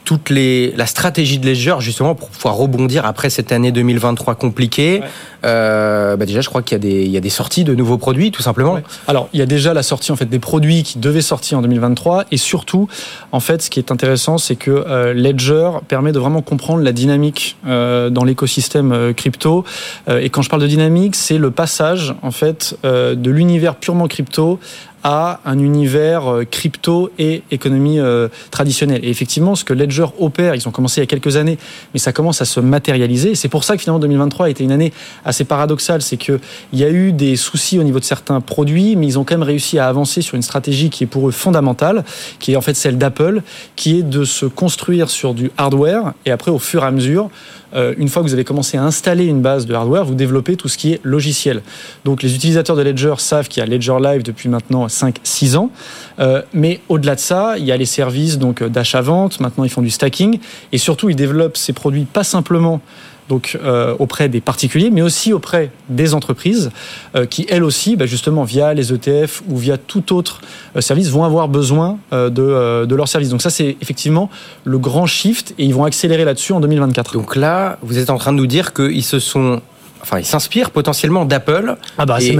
toute 0.09 0.31
les, 0.31 0.71
la 0.75 0.87
stratégie 0.87 1.37
de 1.37 1.45
Ledger 1.47 1.75
justement 1.81 2.15
pour 2.15 2.29
pouvoir 2.29 2.55
rebondir 2.55 3.05
après 3.05 3.29
cette 3.29 3.51
année 3.51 3.71
2023 3.71 4.33
compliquée. 4.33 5.01
Ouais. 5.01 5.07
Euh, 5.45 6.17
bah 6.17 6.25
déjà, 6.25 6.41
je 6.41 6.49
crois 6.49 6.63
qu'il 6.63 6.73
y 6.73 6.77
a 6.77 6.79
des 6.79 7.05
il 7.05 7.11
y 7.11 7.17
a 7.17 7.19
des 7.19 7.29
sorties 7.29 7.63
de 7.63 7.75
nouveaux 7.75 7.99
produits, 7.99 8.31
tout 8.31 8.41
simplement. 8.41 8.73
Ouais. 8.73 8.83
Alors, 9.07 9.29
il 9.33 9.39
y 9.39 9.43
a 9.43 9.45
déjà 9.45 9.71
la 9.75 9.83
sortie 9.83 10.11
en 10.11 10.15
fait 10.15 10.25
des 10.25 10.39
produits 10.39 10.81
qui 10.81 10.97
devaient 10.97 11.21
sortir 11.21 11.59
en 11.59 11.61
2023, 11.61 12.25
et 12.31 12.37
surtout, 12.37 12.87
en 13.31 13.39
fait, 13.39 13.61
ce 13.61 13.69
qui 13.69 13.77
est 13.77 13.91
intéressant, 13.91 14.39
c'est 14.39 14.55
que 14.55 14.71
euh, 14.71 15.13
Ledger 15.13 15.69
permet 15.87 16.11
de 16.11 16.17
vraiment 16.17 16.41
comprendre 16.41 16.81
la 16.81 16.91
dynamique 16.91 17.57
euh, 17.67 18.09
dans 18.09 18.23
l'écosystème 18.23 19.13
crypto. 19.13 19.63
Et 20.09 20.31
quand 20.31 20.41
je 20.41 20.49
parle 20.49 20.63
de 20.63 20.67
dynamique, 20.67 21.15
c'est 21.15 21.37
le 21.37 21.51
passage 21.51 22.15
en 22.23 22.31
fait 22.31 22.75
de 22.83 23.29
l'univers 23.29 23.75
purement 23.75 24.07
crypto 24.07 24.59
à 25.03 25.39
un 25.45 25.59
univers 25.59 26.27
euh, 26.27 26.43
crypto 26.43 27.11
et 27.17 27.43
économie 27.51 27.99
euh, 27.99 28.27
traditionnelle. 28.51 29.03
Et 29.03 29.09
effectivement, 29.09 29.55
ce 29.55 29.63
que 29.63 29.73
Ledger 29.73 30.05
opère, 30.19 30.55
ils 30.55 30.67
ont 30.67 30.71
commencé 30.71 30.99
il 30.99 31.03
y 31.03 31.07
a 31.07 31.07
quelques 31.07 31.37
années, 31.37 31.57
mais 31.93 31.99
ça 31.99 32.11
commence 32.11 32.41
à 32.41 32.45
se 32.45 32.59
matérialiser. 32.59 33.35
C'est 33.35 33.49
pour 33.49 33.63
ça 33.63 33.75
que 33.75 33.81
finalement 33.81 33.99
2023 33.99 34.47
a 34.47 34.49
été 34.49 34.63
une 34.63 34.71
année 34.71 34.93
assez 35.25 35.45
paradoxale. 35.45 36.01
C'est 36.01 36.17
qu'il 36.17 36.39
y 36.73 36.83
a 36.83 36.89
eu 36.89 37.11
des 37.11 37.35
soucis 37.35 37.79
au 37.79 37.83
niveau 37.83 37.99
de 37.99 38.05
certains 38.05 38.41
produits, 38.41 38.95
mais 38.95 39.07
ils 39.07 39.19
ont 39.19 39.23
quand 39.23 39.35
même 39.35 39.43
réussi 39.43 39.79
à 39.79 39.87
avancer 39.87 40.21
sur 40.21 40.35
une 40.35 40.41
stratégie 40.41 40.89
qui 40.89 41.03
est 41.03 41.07
pour 41.07 41.27
eux 41.27 41.31
fondamentale, 41.31 42.03
qui 42.39 42.53
est 42.53 42.55
en 42.55 42.61
fait 42.61 42.75
celle 42.75 42.97
d'Apple, 42.97 43.41
qui 43.75 43.99
est 43.99 44.03
de 44.03 44.23
se 44.23 44.45
construire 44.45 45.09
sur 45.09 45.33
du 45.33 45.51
hardware 45.57 46.13
et 46.25 46.31
après, 46.31 46.51
au 46.51 46.59
fur 46.59 46.83
et 46.83 46.87
à 46.87 46.91
mesure, 46.91 47.29
euh, 47.75 47.93
une 47.97 48.09
fois 48.09 48.21
que 48.21 48.27
vous 48.27 48.33
avez 48.33 48.43
commencé 48.43 48.77
à 48.77 48.83
installer 48.83 49.25
une 49.25 49.41
base 49.41 49.65
de 49.65 49.73
hardware, 49.73 50.05
vous 50.05 50.15
développez 50.15 50.55
tout 50.55 50.67
ce 50.67 50.77
qui 50.77 50.93
est 50.93 50.99
logiciel. 51.03 51.61
Donc 52.05 52.23
les 52.23 52.35
utilisateurs 52.35 52.75
de 52.75 52.81
Ledger 52.81 53.15
savent 53.17 53.47
qu'il 53.47 53.61
y 53.61 53.63
a 53.63 53.69
Ledger 53.69 53.97
Live 54.01 54.23
depuis 54.23 54.49
maintenant 54.49 54.87
5-6 54.87 55.55
ans. 55.55 55.71
Euh, 56.19 56.41
mais 56.53 56.81
au-delà 56.89 57.15
de 57.15 57.19
ça, 57.19 57.57
il 57.57 57.65
y 57.65 57.71
a 57.71 57.77
les 57.77 57.85
services 57.85 58.37
donc 58.37 58.63
d'achat-vente. 58.63 59.39
Maintenant, 59.39 59.63
ils 59.63 59.69
font 59.69 59.81
du 59.81 59.89
stacking 59.89 60.39
et 60.71 60.77
surtout, 60.77 61.09
ils 61.09 61.15
développent 61.15 61.57
ces 61.57 61.73
produits 61.73 62.05
pas 62.05 62.23
simplement 62.23 62.81
donc 63.29 63.57
euh, 63.63 63.95
auprès 63.99 64.27
des 64.27 64.41
particuliers, 64.41 64.89
mais 64.89 65.01
aussi 65.01 65.31
auprès 65.31 65.71
des 65.87 66.13
entreprises 66.13 66.71
euh, 67.15 67.25
qui, 67.25 67.45
elles 67.47 67.63
aussi, 67.63 67.95
bah, 67.95 68.07
justement 68.07 68.43
via 68.43 68.73
les 68.73 68.91
ETF 68.91 69.43
ou 69.47 69.57
via 69.57 69.77
tout 69.77 70.13
autre 70.13 70.41
euh, 70.75 70.81
service, 70.81 71.09
vont 71.09 71.23
avoir 71.23 71.47
besoin 71.47 71.99
de, 72.11 72.85
de 72.85 72.95
leurs 72.95 73.07
services. 73.07 73.29
Donc 73.29 73.41
ça, 73.41 73.51
c'est 73.51 73.77
effectivement 73.81 74.29
le 74.63 74.79
grand 74.79 75.05
shift 75.05 75.53
et 75.59 75.65
ils 75.65 75.73
vont 75.73 75.83
accélérer 75.83 76.25
là-dessus 76.25 76.53
en 76.53 76.59
2024. 76.59 77.13
Donc 77.13 77.35
là, 77.35 77.77
vous 77.83 77.99
êtes 77.99 78.09
en 78.09 78.17
train 78.17 78.33
de 78.33 78.37
nous 78.37 78.47
dire 78.47 78.73
qu'ils 78.73 79.03
se 79.03 79.19
sont 79.19 79.61
enfin, 80.01 80.19
ils 80.19 80.25
s'inspirent 80.25 80.71
potentiellement 80.71 81.25
d'Apple. 81.25 81.75
Ah 81.97 82.05
bah, 82.05 82.17
et, 82.21 82.37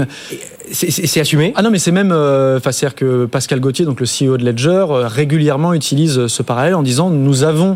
c'est 0.72 1.20
assumé? 1.20 1.52
Ah 1.56 1.62
non, 1.62 1.70
mais 1.70 1.78
c'est 1.78 1.92
même, 1.92 2.12
euh, 2.12 2.60
c'est-à-dire 2.60 2.94
que 2.94 3.26
Pascal 3.26 3.60
Gauthier, 3.60 3.84
donc 3.84 4.00
le 4.00 4.06
CEO 4.06 4.36
de 4.36 4.44
Ledger, 4.44 4.86
euh, 4.90 5.08
régulièrement 5.08 5.74
utilise 5.74 6.26
ce 6.26 6.42
parallèle 6.42 6.74
en 6.74 6.82
disant 6.82 7.10
nous 7.10 7.42
avons 7.42 7.74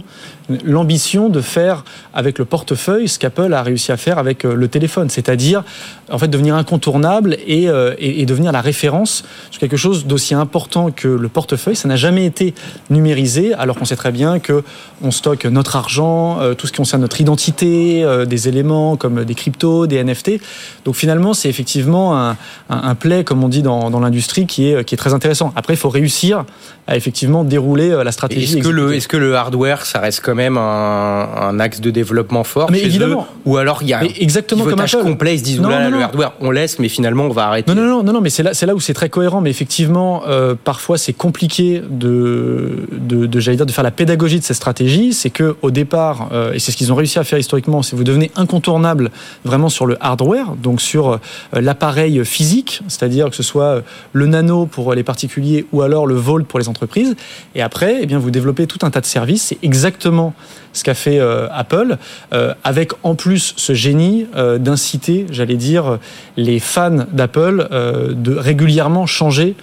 l'ambition 0.64 1.28
de 1.28 1.40
faire 1.40 1.84
avec 2.12 2.38
le 2.38 2.44
portefeuille 2.44 3.08
ce 3.08 3.18
qu'Apple 3.18 3.52
a 3.54 3.62
réussi 3.62 3.92
à 3.92 3.96
faire 3.96 4.18
avec 4.18 4.44
euh, 4.44 4.54
le 4.54 4.68
téléphone, 4.68 5.08
c'est-à-dire 5.08 5.64
en 6.10 6.18
fait 6.18 6.28
devenir 6.28 6.54
incontournable 6.54 7.36
et, 7.46 7.68
euh, 7.68 7.94
devenir 8.24 8.52
la 8.52 8.60
référence 8.60 9.24
sur 9.50 9.60
quelque 9.60 9.76
chose 9.76 10.06
d'aussi 10.06 10.34
important 10.34 10.90
que 10.90 11.08
le 11.08 11.28
portefeuille. 11.28 11.76
Ça 11.76 11.88
n'a 11.88 11.96
jamais 11.96 12.24
été 12.26 12.54
numérisé, 12.90 13.54
alors 13.54 13.76
qu'on 13.76 13.84
sait 13.84 13.96
très 13.96 14.12
bien 14.12 14.38
que 14.38 14.62
on 15.02 15.10
stocke 15.10 15.44
notre 15.46 15.76
argent, 15.76 16.40
euh, 16.40 16.54
tout 16.54 16.66
ce 16.66 16.72
qui 16.72 16.78
concerne 16.78 17.02
notre 17.02 17.20
identité, 17.20 18.02
euh, 18.04 18.24
des 18.24 18.48
éléments 18.48 18.96
comme 18.96 19.24
des 19.24 19.34
cryptos, 19.34 19.86
des 19.86 20.02
NFT. 20.02 20.40
Donc 20.84 20.94
finalement, 20.94 21.34
c'est 21.34 21.48
effectivement 21.48 22.16
un 22.16 22.36
un, 22.82 22.94
play, 22.94 23.24
comme 23.24 23.42
on 23.44 23.48
dit 23.48 23.62
dans, 23.62 23.90
dans 23.90 24.00
l'industrie, 24.00 24.46
qui 24.46 24.70
est, 24.70 24.84
qui 24.84 24.94
est 24.94 24.98
très 24.98 25.14
intéressant. 25.14 25.52
Après, 25.56 25.74
il 25.74 25.78
faut 25.78 25.88
réussir 25.88 26.44
à 26.86 26.96
effectivement 26.96 27.44
dérouler 27.44 28.02
la 28.04 28.12
stratégie. 28.12 28.58
Est-ce 28.58 28.68
que, 28.68 28.72
le, 28.72 28.94
est-ce 28.94 29.08
que 29.08 29.16
le 29.16 29.36
hardware, 29.36 29.86
ça 29.86 30.00
reste 30.00 30.20
quand 30.22 30.34
même 30.34 30.58
un, 30.58 31.28
un 31.40 31.60
axe 31.60 31.80
de 31.80 31.90
développement 31.90 32.44
fort 32.44 32.70
Mais 32.70 32.82
évidemment. 32.82 33.26
Ou 33.46 33.56
alors 33.56 33.78
il 33.82 33.88
y 33.88 33.92
a 33.92 34.00
un 34.00 34.02
exactement 34.02 34.64
comme 34.64 34.80
Apple. 34.80 35.02
complet, 35.02 35.34
ils 35.34 35.38
se 35.38 35.44
disent, 35.44 35.60
non, 35.60 35.68
le 35.68 36.02
hardware, 36.02 36.32
on 36.40 36.50
laisse, 36.50 36.78
mais 36.78 36.88
finalement, 36.88 37.24
on 37.24 37.30
va 37.30 37.46
arrêter. 37.46 37.72
Non, 37.72 37.80
non, 37.80 37.88
non, 37.88 38.02
non, 38.02 38.12
non 38.14 38.20
mais 38.20 38.30
c'est 38.30 38.42
là, 38.42 38.54
c'est 38.54 38.66
là 38.66 38.74
où 38.74 38.80
c'est 38.80 38.94
très 38.94 39.08
cohérent. 39.08 39.40
Mais 39.40 39.50
effectivement, 39.50 40.22
euh, 40.26 40.54
parfois, 40.62 40.98
c'est 40.98 41.12
compliqué 41.12 41.82
de, 41.88 42.86
de, 42.92 43.26
de 43.26 43.40
j'allais 43.40 43.56
dire, 43.56 43.66
de 43.66 43.72
faire 43.72 43.84
la 43.84 43.90
pédagogie 43.90 44.38
de 44.38 44.44
cette 44.44 44.56
stratégie. 44.56 45.12
C'est 45.12 45.30
que 45.30 45.56
au 45.62 45.70
départ, 45.70 46.28
euh, 46.32 46.52
et 46.52 46.58
c'est 46.58 46.72
ce 46.72 46.76
qu'ils 46.76 46.92
ont 46.92 46.96
réussi 46.96 47.18
à 47.18 47.24
faire 47.24 47.38
historiquement, 47.38 47.82
c'est 47.82 47.96
vous 47.96 48.04
devenez 48.04 48.30
incontournable 48.36 49.10
vraiment 49.44 49.68
sur 49.68 49.86
le 49.86 49.96
hardware, 50.00 50.54
donc 50.56 50.80
sur 50.80 51.12
euh, 51.12 51.18
l'appareil 51.52 52.24
physique, 52.24 52.63
c'est-à-dire 52.88 53.30
que 53.30 53.36
ce 53.36 53.42
soit 53.42 53.82
le 54.12 54.26
nano 54.26 54.66
pour 54.66 54.94
les 54.94 55.02
particuliers 55.02 55.66
ou 55.72 55.82
alors 55.82 56.06
le 56.06 56.14
volt 56.14 56.46
pour 56.46 56.58
les 56.58 56.68
entreprises. 56.68 57.16
Et 57.54 57.62
après, 57.62 58.00
eh 58.02 58.14
vous 58.14 58.30
développez 58.30 58.66
tout 58.66 58.78
un 58.82 58.90
tas 58.90 59.00
de 59.00 59.06
services. 59.06 59.42
C'est 59.42 59.58
exactement 59.62 60.34
ce 60.74 60.84
qu'a 60.84 60.94
fait 60.94 61.18
euh, 61.18 61.48
Apple, 61.50 61.96
euh, 62.34 62.52
avec 62.64 62.92
en 63.02 63.14
plus 63.14 63.54
ce 63.56 63.72
génie 63.72 64.26
euh, 64.36 64.58
d'inciter, 64.58 65.26
j'allais 65.30 65.56
dire, 65.56 65.98
les 66.36 66.58
fans 66.58 67.06
d'Apple 67.12 67.68
de 68.10 68.34
régulièrement 68.34 69.06
changer 69.06 69.54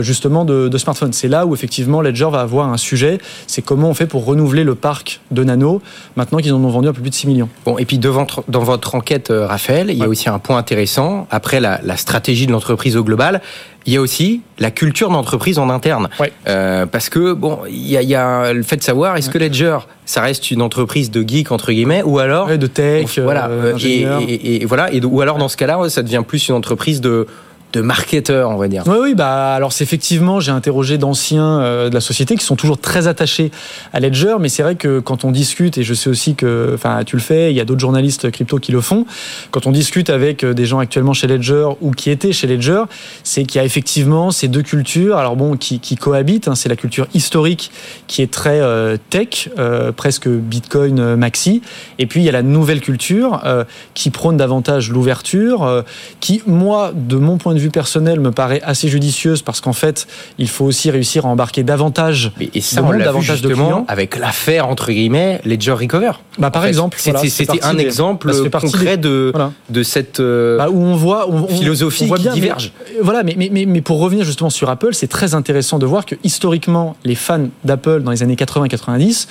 justement 0.00 0.46
de, 0.46 0.68
de 0.68 0.78
smartphone. 0.78 1.12
C'est 1.12 1.28
là 1.28 1.44
où 1.44 1.54
effectivement 1.54 2.00
Ledger 2.00 2.28
va 2.32 2.40
avoir 2.40 2.72
un 2.72 2.78
sujet, 2.78 3.18
c'est 3.46 3.60
comment 3.60 3.90
on 3.90 3.94
fait 3.94 4.06
pour 4.06 4.24
renouveler 4.24 4.64
le 4.64 4.74
parc 4.74 5.20
de 5.30 5.44
Nano, 5.44 5.82
maintenant 6.16 6.38
qu'ils 6.38 6.54
en 6.54 6.64
ont 6.64 6.68
vendu 6.68 6.88
un 6.88 6.94
peu 6.94 7.02
plus 7.02 7.10
de 7.10 7.14
6 7.14 7.26
millions. 7.26 7.48
Bon, 7.66 7.76
et 7.76 7.84
puis 7.84 7.98
devant, 7.98 8.26
dans 8.48 8.60
votre 8.62 8.94
enquête, 8.94 9.30
Raphaël, 9.30 9.90
il 9.90 9.98
y 9.98 10.02
a 10.02 10.08
aussi 10.08 10.30
un 10.30 10.38
point 10.38 10.56
intéressant, 10.56 11.26
après 11.30 11.60
la, 11.60 11.80
la 11.82 11.98
stratégie 11.98 12.46
de 12.46 12.52
l'entreprise 12.52 12.96
au 12.96 13.04
global, 13.04 13.42
il 13.86 13.92
y 13.92 13.96
a 13.96 14.00
aussi 14.00 14.40
la 14.58 14.70
culture 14.70 15.10
d'entreprise 15.10 15.58
en 15.58 15.68
interne. 15.68 16.08
Euh, 16.48 16.86
parce 16.86 17.08
que, 17.08 17.32
bon, 17.32 17.60
il 17.68 17.86
y 17.86 17.96
a, 17.96 18.02
y 18.02 18.14
a, 18.14 18.52
le 18.52 18.62
fait 18.62 18.76
de 18.76 18.82
savoir, 18.82 19.16
est-ce 19.16 19.30
que 19.30 19.38
Ledger, 19.38 19.78
ça 20.06 20.22
reste 20.22 20.50
une 20.50 20.62
entreprise 20.62 21.10
de 21.10 21.26
geek, 21.26 21.52
entre 21.52 21.72
guillemets, 21.72 22.02
ou 22.02 22.18
alors... 22.18 22.56
de 22.56 22.66
tech, 22.66 23.18
voilà, 23.18 23.48
euh, 23.48 23.76
et, 23.82 24.02
et, 24.02 24.62
et, 24.62 24.64
voilà, 24.64 24.92
et, 24.92 25.04
ou 25.04 25.20
alors 25.20 25.38
dans 25.38 25.48
ce 25.48 25.56
cas-là, 25.56 25.88
ça 25.88 26.02
devient 26.02 26.22
plus 26.26 26.48
une 26.48 26.54
entreprise 26.54 27.00
de 27.00 27.26
de 27.74 27.80
marketeurs, 27.80 28.50
on 28.50 28.56
va 28.56 28.68
dire. 28.68 28.84
Oui, 28.86 28.96
oui, 29.00 29.14
bah 29.14 29.52
alors 29.54 29.72
c'est 29.72 29.82
effectivement, 29.82 30.38
j'ai 30.38 30.52
interrogé 30.52 30.96
d'anciens 30.96 31.60
euh, 31.60 31.88
de 31.90 31.94
la 31.94 32.00
société 32.00 32.36
qui 32.36 32.44
sont 32.44 32.54
toujours 32.54 32.78
très 32.78 33.08
attachés 33.08 33.50
à 33.92 34.00
Ledger, 34.00 34.36
mais 34.38 34.48
c'est 34.48 34.62
vrai 34.62 34.76
que 34.76 35.00
quand 35.00 35.24
on 35.24 35.32
discute, 35.32 35.76
et 35.76 35.82
je 35.82 35.92
sais 35.92 36.08
aussi 36.08 36.36
que, 36.36 36.70
enfin, 36.74 37.02
tu 37.04 37.16
le 37.16 37.22
fais, 37.22 37.50
il 37.50 37.56
y 37.56 37.60
a 37.60 37.64
d'autres 37.64 37.80
journalistes 37.80 38.30
crypto 38.30 38.58
qui 38.58 38.70
le 38.70 38.80
font, 38.80 39.06
quand 39.50 39.66
on 39.66 39.72
discute 39.72 40.08
avec 40.08 40.44
euh, 40.44 40.54
des 40.54 40.66
gens 40.66 40.78
actuellement 40.78 41.14
chez 41.14 41.26
Ledger 41.26 41.66
ou 41.80 41.90
qui 41.90 42.10
étaient 42.10 42.32
chez 42.32 42.46
Ledger, 42.46 42.84
c'est 43.24 43.44
qu'il 43.44 43.58
y 43.58 43.62
a 43.62 43.64
effectivement 43.64 44.30
ces 44.30 44.46
deux 44.46 44.62
cultures, 44.62 45.16
alors 45.16 45.34
bon, 45.34 45.56
qui, 45.56 45.80
qui 45.80 45.96
cohabitent. 45.96 46.46
Hein, 46.46 46.54
c'est 46.54 46.68
la 46.68 46.76
culture 46.76 47.08
historique 47.12 47.72
qui 48.06 48.22
est 48.22 48.30
très 48.30 48.60
euh, 48.60 48.96
tech, 49.10 49.48
presque 49.96 50.28
Bitcoin 50.28 51.16
maxi, 51.16 51.62
et 51.98 52.06
puis 52.06 52.20
il 52.20 52.24
y 52.24 52.28
a 52.28 52.32
la 52.32 52.42
nouvelle 52.42 52.80
culture 52.80 53.42
qui 53.94 54.10
prône 54.10 54.36
davantage 54.36 54.90
l'ouverture, 54.90 55.84
qui, 56.20 56.42
moi, 56.46 56.92
de 56.94 57.16
mon 57.16 57.38
point 57.38 57.54
de 57.54 57.58
vue 57.58 57.63
personnel 57.70 58.20
me 58.20 58.30
paraît 58.30 58.60
assez 58.62 58.88
judicieuse 58.88 59.42
parce 59.42 59.60
qu'en 59.60 59.72
fait, 59.72 60.06
il 60.38 60.48
faut 60.48 60.64
aussi 60.64 60.90
réussir 60.90 61.26
à 61.26 61.28
embarquer 61.28 61.62
davantage 61.62 62.32
et 62.40 62.60
ça, 62.60 62.80
de 62.80 62.86
monde, 62.86 62.98
davantage 62.98 63.42
de 63.42 63.48
clients. 63.48 63.84
Avec 63.88 64.16
l'affaire, 64.16 64.68
entre 64.68 64.90
guillemets, 64.90 65.40
Ledger 65.44 65.72
Recover. 65.72 66.12
Bah, 66.38 66.50
par 66.50 66.66
exemple. 66.66 66.98
C'était 66.98 67.64
un 67.64 67.78
exemple 67.78 68.32
bah, 68.50 68.60
concret 68.60 68.96
de, 68.96 69.32
de 69.70 69.82
cette 69.82 70.20
euh, 70.20 70.58
bah, 70.58 70.68
où 70.70 70.80
on 70.80 70.94
voit, 70.96 71.28
on, 71.28 71.46
philosophie 71.46 72.10
qui 72.10 72.28
diverge. 72.30 72.72
voilà, 73.00 73.22
mais, 73.22 73.34
mais, 73.36 73.48
mais, 73.50 73.66
mais, 73.66 73.80
pour 73.80 74.00
revenir 74.00 74.24
justement 74.24 74.50
sur 74.50 74.68
Apple, 74.70 74.94
c'est 74.94 75.08
très 75.08 75.34
intéressant 75.34 75.78
de 75.78 75.86
voir 75.86 76.06
que 76.06 76.14
historiquement, 76.24 76.96
les 77.04 77.14
fans 77.14 77.48
d'Apple 77.64 78.02
dans 78.02 78.10
les 78.10 78.22
années 78.22 78.36
80-90 78.36 79.26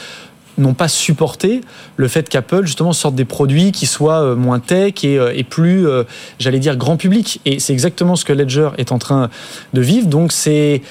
n'ont 0.57 0.74
pas 0.74 0.88
supporté 0.88 1.62
le 1.98 2.07
fait 2.07 2.29
qu'Apple 2.29 2.65
justement 2.65 2.93
sorte 2.93 3.15
des 3.15 3.25
produits 3.25 3.72
qui 3.72 3.86
soient 3.86 4.22
euh, 4.22 4.36
moins 4.36 4.60
tech 4.60 5.03
et, 5.03 5.17
euh, 5.17 5.41
plus, 5.50 5.88
euh, 5.88 6.03
j'allais 6.39 6.60
dire, 6.60 6.77
grand 6.77 6.98
public. 6.98 7.41
Et 7.45 7.60
c'est 7.60 7.74
exactement 7.74 8.15
ce 8.15 8.25
que 8.25 8.33
Ledger 8.33 8.69
est 8.77 8.91
en 8.91 9.00
train 9.00 9.29
de 9.74 9.81
vivre. 9.81 10.07
Donc 10.07 10.31
c'est 10.31 10.81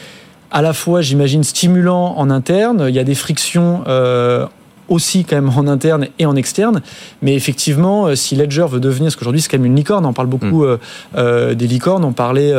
à 0.51 0.61
la 0.61 0.73
fois, 0.73 1.01
j'imagine, 1.01 1.45
stimulant 1.45 2.15
en 2.19 2.29
interne. 2.29 2.87
Il 2.89 2.95
y 2.95 2.99
a 2.99 3.05
des 3.05 3.15
frictions 3.15 3.85
aussi 4.93 5.25
quand 5.25 5.37
même 5.37 5.51
en 5.51 5.67
interne 5.67 6.09
et 6.19 6.27
en 6.27 6.37
externe. 6.37 6.83
Mais 7.23 7.35
effectivement, 7.35 8.07
euh, 8.07 8.15
si 8.15 8.37
Ledger 8.37 8.67
veut 8.69 8.81
devenir, 8.81 9.07
parce 9.07 9.17
qu'aujourd'hui 9.17 9.41
c'est 9.41 9.51
quand 9.51 9.59
même 9.59 9.67
une 9.67 9.77
licorne, 9.77 10.05
on 10.07 10.13
parle 10.13 10.29
beaucoup 10.29 10.63
mm. 10.63 10.67
euh, 10.67 10.77
euh, 11.17 11.55
des 11.55 11.67
licornes, 11.67 12.05
on 12.05 12.13
parlait 12.13 12.53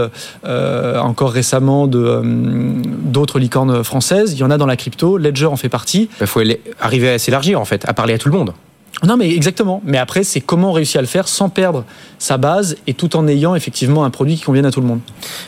encore 0.43 1.31
récemment 1.31 1.87
d'autres 1.87 3.39
licornes 3.39 3.83
françaises, 3.83 4.33
il 4.33 4.39
y 4.39 4.43
en 4.43 4.51
a 4.51 4.57
dans 4.57 4.65
la 4.65 4.75
crypto, 4.75 5.17
Ledger 5.17 5.45
en 5.45 5.55
fait 5.55 5.69
partie. 5.69 6.09
Il 6.19 6.27
faut 6.27 6.41
arriver 6.79 7.09
à 7.09 7.19
s'élargir 7.19 7.59
en 7.59 7.65
fait, 7.65 7.87
à 7.87 7.93
parler 7.93 8.13
à 8.13 8.17
tout 8.17 8.29
le 8.29 8.37
monde. 8.37 8.53
Non, 9.01 9.17
mais 9.17 9.33
exactement. 9.33 9.81
Mais 9.83 9.97
après, 9.97 10.23
c'est 10.23 10.39
comment 10.39 10.69
on 10.69 10.73
réussit 10.73 10.95
à 10.97 11.01
le 11.01 11.07
faire 11.07 11.27
sans 11.27 11.49
perdre 11.49 11.83
sa 12.19 12.37
base 12.37 12.77
et 12.87 12.93
tout 12.93 13.15
en 13.17 13.27
ayant 13.27 13.55
effectivement 13.55 14.05
un 14.05 14.09
produit 14.09 14.35
qui 14.35 14.43
convienne 14.43 14.65
à 14.65 14.71
tout 14.71 14.81
le 14.81 14.87
monde. 14.87 14.99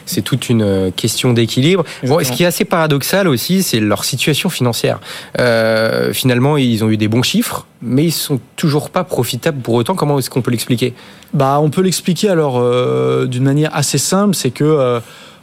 C'est 0.06 0.24
toute 0.24 0.50
une 0.50 0.64
euh, 0.64 0.92
question 0.92 1.32
d'équilibre. 1.32 1.86
Bon, 2.04 2.22
ce 2.24 2.32
qui 2.32 2.44
est 2.44 2.48
assez 2.48 2.66
paradoxal 2.66 3.28
aussi, 3.28 3.64
c'est 3.64 3.80
leur 3.80 4.04
situation 4.04 4.50
financière. 4.50 5.00
Euh, 5.40 6.12
finalement, 6.12 6.58
ils 6.58 6.84
ont 6.84 6.90
eu 6.90 6.98
des 6.98 7.08
bons 7.08 7.24
chiffres, 7.24 7.66
mais 7.82 8.06
ils 8.06 8.12
sont 8.12 8.40
toujours 8.56 8.90
pas 8.90 9.04
profitables 9.04 9.62
pour 9.62 9.76
autant. 9.76 9.96
Comment 9.96 10.20
est-ce 10.20 10.30
qu'on 10.30 10.42
peut 10.42 10.52
l'expliquer? 10.52 10.94
Bah, 11.34 11.60
on 11.62 11.70
peut 11.70 11.82
l'expliquer 11.82 12.30
alors 12.30 12.58
euh, 12.58 13.26
d'une 13.26 13.44
manière 13.44 13.74
assez 13.74 14.00
simple, 14.00 14.36
c'est 14.36 14.52
que 14.52 14.64
euh, 14.66 15.00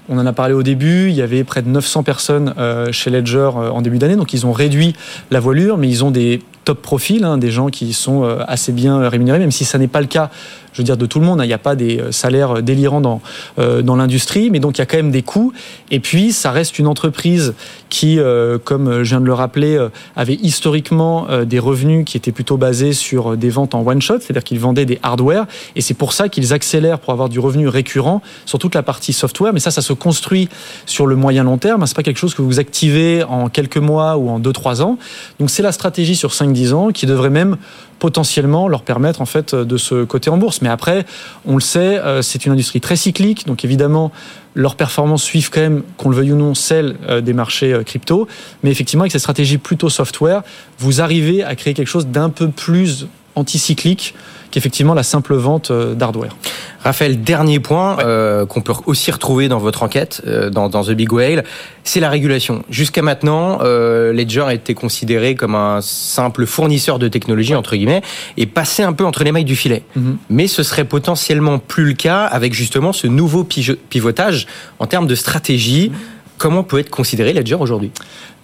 on 0.08 0.18
en 0.18 0.26
a 0.26 0.32
parlé 0.32 0.52
au 0.52 0.62
début, 0.62 1.08
il 1.08 1.14
y 1.14 1.22
avait 1.22 1.44
près 1.44 1.62
de 1.62 1.68
900 1.68 2.02
personnes 2.02 2.54
chez 2.90 3.08
Ledger 3.08 3.50
en 3.54 3.80
début 3.82 3.98
d'année, 3.98 4.16
donc 4.16 4.32
ils 4.32 4.44
ont 4.44 4.52
réduit 4.52 4.94
la 5.30 5.38
voilure, 5.38 5.78
mais 5.78 5.88
ils 5.88 6.04
ont 6.04 6.10
des 6.10 6.40
top 6.64 6.80
profils, 6.82 7.24
hein, 7.24 7.38
des 7.38 7.50
gens 7.50 7.68
qui 7.68 7.92
sont 7.92 8.24
euh, 8.24 8.44
assez 8.46 8.72
bien 8.72 9.08
rémunérés, 9.08 9.38
même 9.38 9.50
si 9.50 9.64
ça 9.64 9.78
n'est 9.78 9.88
pas 9.88 10.00
le 10.00 10.06
cas 10.06 10.30
je 10.72 10.78
veux 10.78 10.84
dire, 10.84 10.96
de 10.96 11.06
tout 11.06 11.20
le 11.20 11.26
monde. 11.26 11.40
Hein. 11.40 11.44
Il 11.44 11.48
n'y 11.48 11.54
a 11.54 11.58
pas 11.58 11.76
des 11.76 11.98
euh, 11.98 12.12
salaires 12.12 12.58
euh, 12.58 12.62
délirants 12.62 13.00
dans, 13.00 13.20
euh, 13.58 13.82
dans 13.82 13.96
l'industrie, 13.96 14.50
mais 14.50 14.60
donc 14.60 14.78
il 14.78 14.80
y 14.80 14.82
a 14.82 14.86
quand 14.86 14.96
même 14.96 15.10
des 15.10 15.22
coûts. 15.22 15.52
Et 15.90 16.00
puis, 16.00 16.32
ça 16.32 16.50
reste 16.50 16.78
une 16.78 16.86
entreprise 16.86 17.54
qui, 17.88 18.18
comme 18.64 19.02
je 19.02 19.10
viens 19.10 19.20
de 19.20 19.26
le 19.26 19.34
rappeler, 19.34 19.78
avait 20.16 20.34
historiquement 20.34 21.26
des 21.44 21.58
revenus 21.58 22.06
qui 22.06 22.16
étaient 22.16 22.32
plutôt 22.32 22.56
basés 22.56 22.94
sur 22.94 23.36
des 23.36 23.50
ventes 23.50 23.74
en 23.74 23.86
one-shot, 23.86 24.20
c'est-à-dire 24.20 24.44
qu'ils 24.44 24.60
vendaient 24.60 24.86
des 24.86 24.98
hardware. 25.02 25.44
Et 25.76 25.82
c'est 25.82 25.92
pour 25.92 26.14
ça 26.14 26.30
qu'ils 26.30 26.54
accélèrent 26.54 26.98
pour 26.98 27.12
avoir 27.12 27.28
du 27.28 27.38
revenu 27.38 27.68
récurrent 27.68 28.22
sur 28.46 28.58
toute 28.58 28.74
la 28.74 28.82
partie 28.82 29.12
software. 29.12 29.52
Mais 29.52 29.60
ça, 29.60 29.70
ça 29.70 29.82
se 29.82 29.92
construit 29.92 30.48
sur 30.86 31.06
le 31.06 31.16
moyen 31.16 31.44
long 31.44 31.58
terme. 31.58 31.86
C'est 31.86 31.96
pas 31.96 32.02
quelque 32.02 32.18
chose 32.18 32.34
que 32.34 32.40
vous 32.40 32.58
activez 32.58 33.24
en 33.24 33.50
quelques 33.50 33.76
mois 33.76 34.16
ou 34.16 34.30
en 34.30 34.40
2-3 34.40 34.80
ans. 34.80 34.96
Donc, 35.38 35.50
c'est 35.50 35.62
la 35.62 35.72
stratégie 35.72 36.16
sur 36.16 36.30
5-10 36.30 36.72
ans 36.72 36.88
qui 36.92 37.04
devrait 37.04 37.30
même 37.30 37.58
potentiellement 38.02 38.66
leur 38.66 38.82
permettre 38.82 39.20
en 39.20 39.26
fait 39.26 39.54
de 39.54 39.76
se 39.76 40.02
coter 40.02 40.28
en 40.28 40.36
bourse. 40.36 40.60
Mais 40.60 40.68
après, 40.68 41.06
on 41.46 41.54
le 41.54 41.60
sait, 41.60 42.00
euh, 42.00 42.20
c'est 42.20 42.44
une 42.46 42.50
industrie 42.50 42.80
très 42.80 42.96
cyclique, 42.96 43.46
donc 43.46 43.64
évidemment 43.64 44.10
leurs 44.56 44.74
performances 44.74 45.22
suivent 45.22 45.50
quand 45.50 45.60
même, 45.60 45.84
qu'on 45.96 46.08
le 46.08 46.16
veuille 46.16 46.32
ou 46.32 46.36
non, 46.36 46.56
celles 46.56 46.96
euh, 47.08 47.20
des 47.20 47.32
marchés 47.32 47.72
euh, 47.72 47.84
crypto. 47.84 48.26
Mais 48.64 48.72
effectivement, 48.72 49.02
avec 49.02 49.12
cette 49.12 49.20
stratégie 49.20 49.56
plutôt 49.56 49.88
software, 49.88 50.42
vous 50.80 51.00
arrivez 51.00 51.44
à 51.44 51.54
créer 51.54 51.74
quelque 51.74 51.86
chose 51.86 52.08
d'un 52.08 52.28
peu 52.28 52.48
plus 52.48 53.06
anticyclique 53.36 54.14
qu'effectivement 54.50 54.94
la 54.94 55.02
simple 55.02 55.34
vente 55.34 55.72
d'hardware. 55.72 56.36
Raphaël, 56.84 57.22
dernier 57.22 57.60
point 57.60 57.98
euh, 58.00 58.44
qu'on 58.44 58.60
peut 58.60 58.72
aussi 58.86 59.10
retrouver 59.10 59.48
dans 59.48 59.58
votre 59.58 59.82
enquête, 59.82 60.22
euh, 60.26 60.50
dans, 60.50 60.68
dans, 60.68 60.84
The 60.84 60.90
Big 60.90 61.12
Whale, 61.12 61.44
c'est 61.84 62.00
la 62.00 62.10
régulation. 62.10 62.64
Jusqu'à 62.68 63.02
maintenant, 63.02 63.60
euh, 63.62 64.12
Ledger 64.12 64.42
a 64.42 64.54
été 64.54 64.74
considéré 64.74 65.34
comme 65.34 65.54
un 65.54 65.80
simple 65.80 66.44
fournisseur 66.44 66.98
de 66.98 67.08
technologie, 67.08 67.54
entre 67.54 67.76
guillemets, 67.76 68.02
et 68.36 68.46
passé 68.46 68.82
un 68.82 68.92
peu 68.92 69.04
entre 69.04 69.22
les 69.24 69.32
mailles 69.32 69.44
du 69.44 69.56
filet. 69.56 69.82
Mhm. 69.94 70.18
Mais 70.28 70.46
ce 70.48 70.62
serait 70.62 70.84
potentiellement 70.84 71.58
plus 71.58 71.84
le 71.84 71.94
cas 71.94 72.24
avec 72.24 72.52
justement 72.52 72.92
ce 72.92 73.06
nouveau 73.06 73.44
pivotage 73.44 74.46
en 74.78 74.86
termes 74.86 75.06
de 75.06 75.14
stratégie. 75.14 75.90
Mhm. 75.90 75.96
Comment 76.42 76.64
peut 76.64 76.80
être 76.80 76.90
considéré 76.90 77.32
Ledger 77.32 77.54
aujourd'hui 77.54 77.92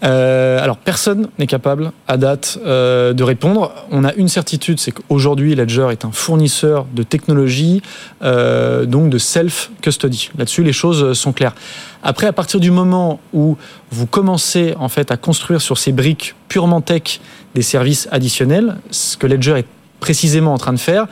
euh, 0.05 0.63
alors 0.63 0.77
personne 0.77 1.27
n'est 1.41 1.49
capable 1.49 1.91
à 2.07 2.17
date 2.17 2.61
euh, 2.65 3.13
de 3.13 3.25
répondre. 3.25 3.73
On 3.91 4.05
a 4.05 4.15
une 4.15 4.29
certitude, 4.29 4.79
c'est 4.79 4.93
qu'aujourd'hui 4.93 5.57
Ledger 5.57 5.89
est 5.91 6.05
un 6.05 6.13
fournisseur 6.13 6.87
de 6.95 7.03
technologie, 7.03 7.83
euh, 8.23 8.85
donc 8.85 9.11
de 9.11 9.19
self-custody. 9.19 10.31
Là-dessus, 10.39 10.63
les 10.63 10.73
choses 10.73 11.15
sont 11.15 11.33
claires. 11.33 11.57
Après, 12.05 12.29
à 12.29 12.33
partir 12.33 12.61
du 12.61 12.71
moment 12.71 13.19
où 13.33 13.57
vous 13.91 14.07
commencez 14.07 14.77
en 14.79 14.89
fait 14.89 15.11
à 15.11 15.17
construire 15.17 15.61
sur 15.61 15.77
ces 15.77 15.91
briques 15.91 16.37
purement 16.47 16.81
tech 16.81 17.19
des 17.57 17.63
services 17.63 18.07
additionnels, 18.13 18.77
ce 18.93 19.17
que 19.17 19.27
Ledger 19.27 19.59
est 19.59 19.67
précisément 19.99 20.55
en 20.55 20.59
train 20.59 20.73
de 20.73 20.79
faire, 20.79 21.09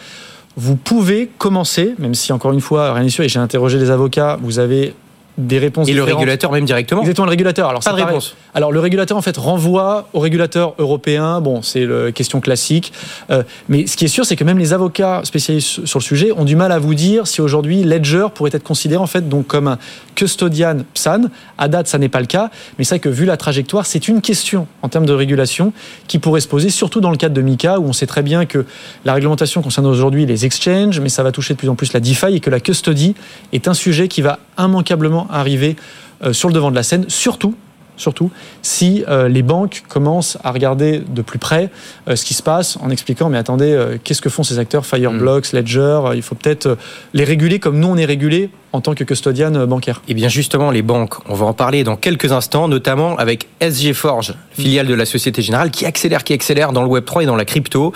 vous 0.57 0.77
pouvez 0.77 1.29
commencer, 1.39 1.97
même 1.99 2.15
si 2.15 2.33
encore 2.33 2.53
une 2.53 2.61
fois 2.61 2.95
rien 2.95 3.03
n'est 3.03 3.11
sûr, 3.11 3.25
et 3.25 3.29
j'ai 3.29 3.41
interrogé 3.41 3.77
les 3.81 3.91
avocats, 3.91 4.39
vous 4.41 4.61
avez 4.61 4.95
des 5.39 5.59
réponses. 5.59 5.89
Et 5.89 5.93
différentes. 5.93 6.09
le 6.11 6.15
régulateur 6.17 6.53
même 6.53 6.65
directement 6.65 7.03
Exactement, 7.03 7.27
le 7.27 7.31
régulateur. 7.31 7.69
Alors, 7.69 7.83
Pas 7.83 7.91
de 7.91 7.97
pareil. 7.97 8.07
réponse. 8.07 8.35
Alors, 8.55 8.73
le 8.73 8.81
régulateur, 8.81 9.17
en 9.17 9.23
fait, 9.23 9.37
renvoie 9.37 10.09
au 10.13 10.21
régulateur 10.21 10.75
européen. 10.79 11.41
Bon, 11.41 11.63
c'est 11.63 11.85
la 11.85 12.13
question 12.13 12.41
classique. 12.41 12.93
Euh, 13.31 13.43
mais 13.69 13.87
ce 13.87 13.97
qui 13.97 14.05
est 14.07 14.09
sûr, 14.09 14.25
c'est 14.25 14.37
que 14.37 14.45
même 14.45 14.59
les 14.59 14.73
avocats 14.73 15.21
spécialistes 15.25 15.85
sur 15.87 15.99
le 15.99 16.05
sujet 16.05 16.33
ont 16.33 16.45
du 16.45 16.57
mal 16.57 16.73
à 16.73 16.79
vous 16.79 16.95
dire 16.95 17.27
si 17.27 17.41
aujourd'hui 17.41 17.83
Ledger 17.85 18.27
pourrait 18.35 18.51
être 18.55 18.63
considéré, 18.65 19.01
en 19.03 19.07
fait, 19.07 19.29
donc 19.29 19.47
comme 19.47 19.69
un 19.69 19.79
custodian 20.15 20.79
PSAN. 20.95 21.23
À 21.59 21.69
date, 21.69 21.87
ça 21.89 21.99
n'est 21.99 22.09
pas 22.09 22.21
le 22.21 22.27
cas. 22.27 22.51
Mais 22.79 22.85
c'est 22.85 22.95
vrai 22.97 23.01
que 23.01 23.09
vu 23.09 23.25
la 23.27 23.37
trajectoire, 23.37 23.87
c'est 23.87 24.09
une 24.09 24.21
question 24.21 24.67
en 24.83 24.89
termes 24.89 25.07
de 25.07 25.13
régulation 25.13 25.73
qui 26.09 26.19
pourrait 26.19 26.41
se 26.41 26.49
poser, 26.49 26.71
surtout 26.71 27.01
dans 27.01 27.11
le 27.11 27.17
cadre 27.17 27.35
de 27.35 27.43
MICA, 27.43 27.79
où 27.79 27.85
on 27.85 27.93
sait 27.93 28.07
très 28.07 28.23
bien 28.23 28.47
que 28.47 28.65
la 29.05 29.13
réglementation 29.15 29.63
concerne 29.63 29.87
aujourd'hui 29.87 30.25
les 30.27 30.47
exchanges, 30.47 31.01
mais 31.01 31.09
ça 31.09 31.23
va 31.23 31.33
toucher 31.33 31.55
de 31.55 31.59
plus 31.59 31.69
en 31.69 31.75
plus 31.75 31.93
la 31.93 32.01
DeFi 32.01 32.37
et 32.37 32.41
que 32.41 32.51
la 32.51 32.61
custody 32.61 33.15
est 33.53 33.69
un 33.69 33.75
sujet 33.75 34.09
qui 34.09 34.23
va 34.23 34.39
immanquablement 34.59 35.26
arriver 35.31 35.77
euh, 36.25 36.33
sur 36.33 36.49
le 36.49 36.55
devant 36.55 36.71
de 36.71 36.77
la 36.77 36.83
scène, 36.83 37.09
surtout 37.09 37.55
surtout 37.97 38.31
si 38.63 39.05
euh, 39.09 39.29
les 39.29 39.43
banques 39.43 39.83
commencent 39.89 40.39
à 40.45 40.53
regarder 40.53 41.03
de 41.07 41.23
plus 41.23 41.39
près 41.39 41.71
euh, 42.09 42.17
ce 42.17 42.25
qui 42.25 42.35
se 42.35 42.43
passe 42.43 42.79
en 42.81 42.91
expliquant 42.91 43.29
mais 43.29 43.39
attendez 43.39 43.73
euh, 43.73 43.97
qu'est-ce 44.03 44.23
que 44.23 44.29
font 44.29 44.43
ces 44.43 44.59
acteurs? 44.59 44.87
Fireblocks, 44.87 45.53
Ledger 45.53 45.81
euh, 45.81 46.15
il 46.15 46.23
faut 46.23 46.35
peut-être 46.35 46.77
les 47.15 47.25
réguler 47.25 47.59
comme 47.59 47.79
nous 47.79 47.89
on 47.89 47.97
est 47.97 48.05
régulé 48.05 48.51
en 48.73 48.83
tant 48.83 48.95
que 48.95 49.05
custodian 49.05 49.67
bancaire. 49.67 50.03
Et 50.07 50.13
bien 50.13 50.29
justement, 50.29 50.71
les 50.71 50.83
banques, 50.83 51.15
on 51.31 51.35
va 51.35 51.47
en 51.47 51.55
parler 51.55 51.83
dans 51.83 51.97
quelques 51.97 52.33
instants, 52.33 52.69
notamment 52.69 53.17
avec 53.17 53.49
SG 53.63 53.95
Forge, 53.95 54.35
filiale 54.51 54.87
de 54.87 54.93
la 54.93 55.07
Société 55.07 55.41
Générale, 55.41 55.71
qui 55.71 55.87
accélère, 55.87 56.25
qui 56.25 56.35
accélère 56.35 56.73
dans 56.73 56.83
le 56.83 56.89
Web3 56.89 57.23
et 57.23 57.27
dans 57.27 57.37
la 57.37 57.47
crypto. 57.47 57.95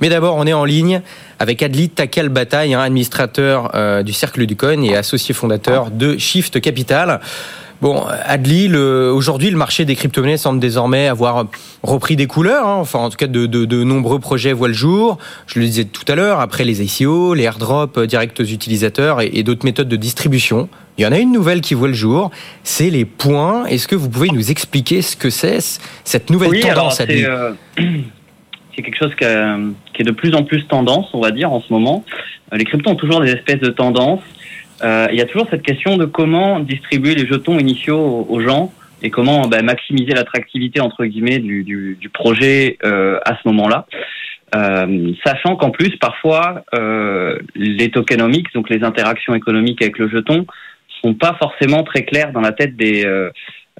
Mais 0.00 0.08
d'abord, 0.08 0.36
on 0.36 0.46
est 0.46 0.54
en 0.54 0.64
ligne 0.64 1.02
avec 1.38 1.62
Adli 1.62 1.90
Takal 1.90 2.30
Bataille, 2.30 2.72
hein, 2.72 2.80
administrateur 2.80 3.72
du 4.04 4.14
Cercle 4.14 4.46
du 4.46 4.56
Coin 4.56 4.80
et 4.80 4.96
associé 4.96 5.34
fondateur 5.34 5.90
de 5.90 6.16
Shift 6.16 6.62
Capital. 6.62 7.20
Bon, 7.82 8.04
Adli, 8.26 8.72
aujourd'hui, 8.76 9.50
le 9.50 9.56
marché 9.56 9.84
des 9.84 9.96
crypto-monnaies 9.96 10.36
semble 10.36 10.60
désormais 10.60 11.08
avoir 11.08 11.46
repris 11.82 12.14
des 12.14 12.28
couleurs. 12.28 12.64
hein. 12.64 12.76
Enfin, 12.78 13.00
en 13.00 13.10
tout 13.10 13.16
cas, 13.16 13.26
de, 13.26 13.46
de- 13.46 13.64
de 13.64 13.82
nombreux 13.82 14.20
projets 14.20 14.52
voient 14.52 14.68
le 14.68 14.72
jour. 14.74 15.18
Je 15.48 15.58
le 15.58 15.66
disais 15.66 15.84
tout 15.86 16.04
à 16.06 16.14
l'heure, 16.14 16.38
après 16.38 16.62
les 16.62 16.80
ICO, 16.80 17.34
les 17.34 17.42
airdrops 17.42 17.98
euh, 17.98 18.06
directs 18.06 18.38
aux 18.38 18.44
utilisateurs 18.44 19.20
et, 19.20 19.30
et 19.34 19.42
d'autres 19.42 19.64
méthodes 19.64 19.88
de 19.88 19.96
distribution. 19.96 20.68
Il 20.96 21.02
y 21.02 21.06
en 21.08 21.10
a 21.10 21.18
une 21.18 21.32
nouvelle 21.32 21.60
qui 21.60 21.74
voit 21.74 21.88
le 21.88 21.94
jour, 21.94 22.30
c'est 22.62 22.88
les 22.88 23.04
points. 23.04 23.66
Est-ce 23.66 23.88
que 23.88 23.96
vous 23.96 24.08
pouvez 24.08 24.28
nous 24.28 24.52
expliquer 24.52 25.02
ce 25.02 25.16
que 25.16 25.28
c'est, 25.28 25.58
cette 26.04 26.30
nouvelle 26.30 26.50
Oui, 26.50 26.60
tendance, 26.60 27.00
Adli? 27.00 27.22
c'est 27.22 27.26
euh, 27.28 27.50
c'est 28.76 28.82
quelque 28.82 28.96
chose 28.96 29.12
qui, 29.18 29.24
a- 29.24 29.58
qui 29.92 30.02
est 30.02 30.04
de 30.04 30.12
plus 30.12 30.32
en 30.36 30.44
plus 30.44 30.64
tendance, 30.68 31.08
on 31.14 31.20
va 31.20 31.32
dire, 31.32 31.50
en 31.52 31.60
ce 31.60 31.72
moment. 31.72 32.04
Euh, 32.52 32.58
Les 32.58 32.64
cryptos 32.64 32.90
ont 32.90 32.94
toujours 32.94 33.22
des 33.22 33.32
espèces 33.32 33.58
de 33.60 33.70
tendances. 33.70 34.20
Euh, 34.82 35.06
il 35.12 35.18
y 35.18 35.20
a 35.20 35.26
toujours 35.26 35.46
cette 35.50 35.62
question 35.62 35.96
de 35.96 36.04
comment 36.04 36.60
distribuer 36.60 37.14
les 37.14 37.26
jetons 37.26 37.58
initiaux 37.58 38.26
aux, 38.28 38.40
gens 38.40 38.72
et 39.02 39.10
comment 39.10 39.42
bah, 39.42 39.62
maximiser 39.62 40.12
l'attractivité 40.12 40.80
entre 40.80 41.04
guillemets 41.04 41.38
du, 41.38 41.62
du, 41.64 41.96
du 42.00 42.08
projet 42.08 42.78
euh, 42.84 43.18
à 43.24 43.36
ce 43.36 43.48
moment-là. 43.48 43.86
Euh, 44.54 45.12
sachant 45.24 45.56
qu'en 45.56 45.70
plus, 45.70 45.96
parfois, 45.96 46.64
euh, 46.74 47.38
les 47.54 47.90
tokenomics, 47.90 48.52
donc 48.54 48.68
les 48.68 48.84
interactions 48.84 49.34
économiques 49.34 49.80
avec 49.80 49.98
le 49.98 50.08
jeton, 50.08 50.46
sont 51.02 51.14
pas 51.14 51.36
forcément 51.38 51.82
très 51.84 52.04
claires 52.04 52.32
dans 52.32 52.40
la 52.40 52.52
tête 52.52 52.76
des, 52.76 53.04
euh, 53.06 53.30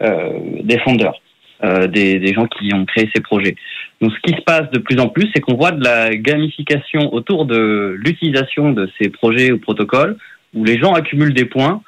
euh, 0.03 0.31
des 0.63 0.79
fondeurs, 0.79 1.21
des, 1.63 2.19
des 2.19 2.35
gens 2.35 2.47
qui 2.47 2.75
ont 2.75 2.85
créé 2.87 3.09
ces 3.15 3.21
projets. 3.21 3.55
Donc, 4.01 4.13
ce 4.13 4.21
qui 4.21 4.37
se 4.37 4.43
passe 4.43 4.69
de 4.71 4.79
plus 4.79 4.99
en 4.99 5.09
plus, 5.09 5.31
c'est 5.33 5.41
qu'on 5.41 5.55
voit 5.55 5.71
de 5.71 5.85
la 5.85 6.11
gamification 6.17 7.13
autour 7.15 7.45
de 7.45 7.95
l'utilisation 7.99 8.73
de 8.73 8.91
ces 9.01 9.11
projets 9.11 9.53
ou 9.53 9.59
protocoles, 9.59 10.17
où 10.55 10.65
les 10.65 10.79
gens 10.79 10.93
accumulent 10.93 11.35
des 11.35 11.45
points 11.45 11.83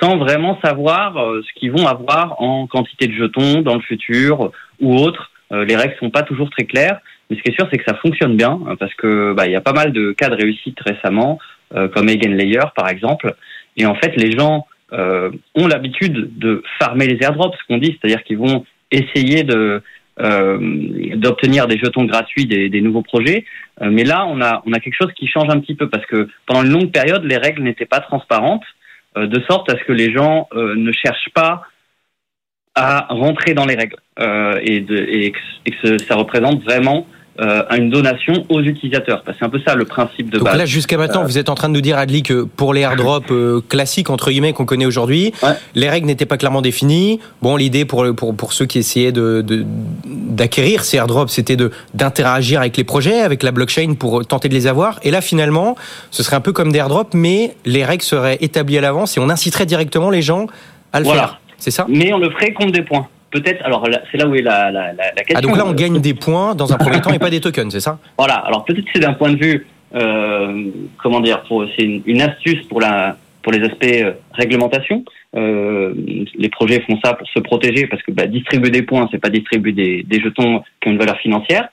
sans 0.00 0.16
vraiment 0.16 0.58
savoir 0.64 1.18
euh, 1.18 1.42
ce 1.42 1.58
qu'ils 1.58 1.72
vont 1.72 1.86
avoir 1.86 2.40
en 2.40 2.66
quantité 2.66 3.06
de 3.06 3.12
jetons 3.12 3.60
dans 3.60 3.74
le 3.74 3.82
futur 3.82 4.50
ou 4.80 4.96
autre. 4.96 5.30
Euh, 5.52 5.64
les 5.64 5.76
règles 5.76 5.94
sont 5.98 6.10
pas 6.10 6.22
toujours 6.22 6.48
très 6.50 6.64
claires. 6.64 7.00
Mais 7.30 7.36
ce 7.36 7.42
qui 7.42 7.50
est 7.50 7.54
sûr, 7.54 7.68
c'est 7.70 7.78
que 7.78 7.84
ça 7.86 7.96
fonctionne 7.96 8.36
bien 8.36 8.60
euh, 8.68 8.76
parce 8.76 8.92
que 8.94 9.32
bah, 9.32 9.46
il 9.46 9.52
y 9.52 9.56
a 9.56 9.60
pas 9.60 9.72
mal 9.72 9.92
de 9.92 10.12
cas 10.12 10.28
de 10.28 10.34
réussite 10.34 10.78
récemment, 10.80 11.38
euh, 11.74 11.88
comme 11.88 12.08
Eigenlayer 12.08 12.60
par 12.74 12.88
exemple. 12.88 13.34
Et 13.76 13.86
en 13.86 13.94
fait, 13.94 14.16
les 14.16 14.32
gens 14.36 14.66
euh, 14.92 15.30
ont 15.54 15.68
l'habitude 15.68 16.38
de 16.38 16.62
farmer 16.80 17.06
les 17.06 17.24
airdrops, 17.24 17.56
ce 17.56 17.66
qu'on 17.68 17.78
dit, 17.78 17.96
c'est-à-dire 18.00 18.24
qu'ils 18.24 18.38
vont 18.38 18.64
essayer 18.90 19.44
de 19.44 19.82
d'obtenir 20.20 21.66
des 21.66 21.78
jetons 21.78 22.04
gratuits 22.04 22.46
des, 22.46 22.68
des 22.68 22.80
nouveaux 22.80 23.02
projets. 23.02 23.44
Euh, 23.82 23.90
mais 23.90 24.04
là, 24.04 24.26
on 24.26 24.40
a 24.40 24.62
on 24.66 24.72
a 24.72 24.80
quelque 24.80 24.96
chose 25.00 25.12
qui 25.14 25.26
change 25.26 25.48
un 25.48 25.60
petit 25.60 25.74
peu 25.74 25.88
parce 25.88 26.04
que 26.06 26.28
pendant 26.46 26.62
une 26.62 26.72
longue 26.72 26.92
période, 26.92 27.24
les 27.24 27.36
règles 27.36 27.62
n'étaient 27.62 27.86
pas 27.86 28.00
transparentes, 28.00 28.64
euh, 29.16 29.26
de 29.26 29.40
sorte 29.48 29.72
à 29.72 29.78
ce 29.78 29.84
que 29.84 29.92
les 29.92 30.12
gens 30.12 30.48
euh, 30.52 30.74
ne 30.76 30.92
cherchent 30.92 31.30
pas 31.34 31.62
à 32.74 33.06
rentrer 33.10 33.54
dans 33.54 33.66
les 33.66 33.74
règles 33.74 33.96
euh, 34.20 34.60
et, 34.62 34.80
de, 34.80 34.96
et 34.96 35.32
que 35.32 35.98
ça 35.98 36.14
représente 36.14 36.62
vraiment 36.62 37.06
euh, 37.40 37.62
une 37.76 37.88
donation 37.90 38.44
aux 38.48 38.60
utilisateurs. 38.60 39.22
C'est 39.26 39.44
un 39.44 39.48
peu 39.48 39.60
ça 39.66 39.74
le 39.74 39.84
principe 39.86 40.30
de 40.30 40.38
Donc 40.38 40.44
base. 40.46 40.58
là, 40.58 40.66
jusqu'à 40.66 40.96
maintenant, 40.98 41.24
vous 41.24 41.38
êtes 41.38 41.48
en 41.48 41.54
train 41.54 41.68
de 41.68 41.74
nous 41.74 41.80
dire, 41.80 41.96
Adli, 41.96 42.22
que 42.22 42.42
pour 42.42 42.74
les 42.74 42.82
airdrops 42.82 43.30
euh, 43.30 43.60
classiques, 43.68 44.10
entre 44.10 44.30
guillemets, 44.30 44.52
qu'on 44.52 44.66
connaît 44.66 44.86
aujourd'hui, 44.86 45.32
Ouais. 45.42 45.50
les 45.74 45.88
règles 45.88 46.06
n'étaient 46.06 46.26
pas 46.26 46.36
clairement 46.36 46.60
définies. 46.62 47.18
Bon, 47.42 47.56
l'idée 47.56 47.84
pour, 47.84 48.04
pour, 48.14 48.34
pour 48.36 48.52
ceux 48.52 48.66
qui 48.66 48.78
essayaient 48.78 49.12
de, 49.12 49.42
de- 49.42 49.64
d'acquérir 50.04 50.84
ces 50.84 50.98
airdrops, 50.98 51.32
c'était 51.32 51.56
de, 51.56 51.70
d'interagir 51.94 52.60
avec 52.60 52.76
les 52.76 52.84
projets, 52.84 53.20
avec 53.20 53.42
la 53.42 53.52
blockchain 53.52 53.94
pour 53.98 54.24
tenter 54.26 54.48
de 54.48 54.54
les 54.54 54.66
avoir. 54.66 54.98
Et 55.02 55.10
là, 55.10 55.20
finalement, 55.20 55.76
ce 56.10 56.22
serait 56.22 56.36
un 56.36 56.40
peu 56.40 56.52
comme 56.52 56.72
des 56.72 56.78
airdrops, 56.78 57.14
mais 57.14 57.54
les 57.64 57.84
règles 57.84 58.02
seraient 58.04 58.38
établies 58.40 58.78
à 58.78 58.80
l'avance 58.80 59.16
et 59.16 59.20
on 59.20 59.28
inciterait 59.30 59.66
directement 59.66 60.10
les 60.10 60.22
gens 60.22 60.46
à 60.92 60.98
le 61.00 61.04
Voilà. 61.06 61.20
faire. 61.22 61.40
C'est 61.58 61.70
ça? 61.70 61.86
Mais 61.88 62.12
on 62.12 62.18
le 62.18 62.30
ferait 62.30 62.52
contre 62.52 62.72
des 62.72 62.82
points. 62.82 63.06
Peut-être. 63.30 63.64
Alors 63.64 63.86
c'est 64.10 64.18
là 64.18 64.26
où 64.26 64.34
est 64.34 64.42
la, 64.42 64.70
la, 64.70 64.92
la, 64.92 65.04
la 65.16 65.22
question. 65.22 65.36
Ah, 65.36 65.40
donc 65.40 65.56
là, 65.56 65.64
on 65.66 65.72
gagne 65.72 66.00
des 66.00 66.14
points 66.14 66.54
dans 66.54 66.72
un 66.72 66.78
premier 66.78 67.00
temps 67.00 67.12
et 67.12 67.18
pas 67.18 67.30
des 67.30 67.40
tokens, 67.40 67.72
c'est 67.72 67.80
ça? 67.80 67.98
Voilà. 68.18 68.34
Alors 68.34 68.64
peut-être 68.64 68.86
c'est 68.92 69.00
d'un 69.00 69.12
point 69.14 69.30
de 69.32 69.38
vue, 69.38 69.66
euh, 69.94 70.64
comment 71.02 71.20
dire, 71.20 71.42
pour, 71.44 71.64
c'est 71.76 71.84
une, 71.84 72.02
une 72.06 72.22
astuce 72.22 72.66
pour 72.68 72.80
la, 72.80 73.16
pour 73.42 73.52
les 73.52 73.62
aspects 73.64 73.84
euh, 73.84 74.12
réglementation. 74.32 75.04
Euh, 75.36 75.94
les 76.36 76.48
projets 76.48 76.80
font 76.80 76.98
ça 77.04 77.14
pour 77.14 77.28
se 77.28 77.38
protéger 77.38 77.86
parce 77.86 78.02
que 78.02 78.10
bah, 78.10 78.26
distribuer 78.26 78.70
des 78.70 78.82
points, 78.82 79.08
c'est 79.12 79.18
pas 79.18 79.30
distribuer 79.30 79.72
des, 79.72 80.02
des 80.02 80.20
jetons 80.20 80.62
qui 80.80 80.88
ont 80.88 80.92
une 80.92 80.98
valeur 80.98 81.18
financière. 81.18 81.68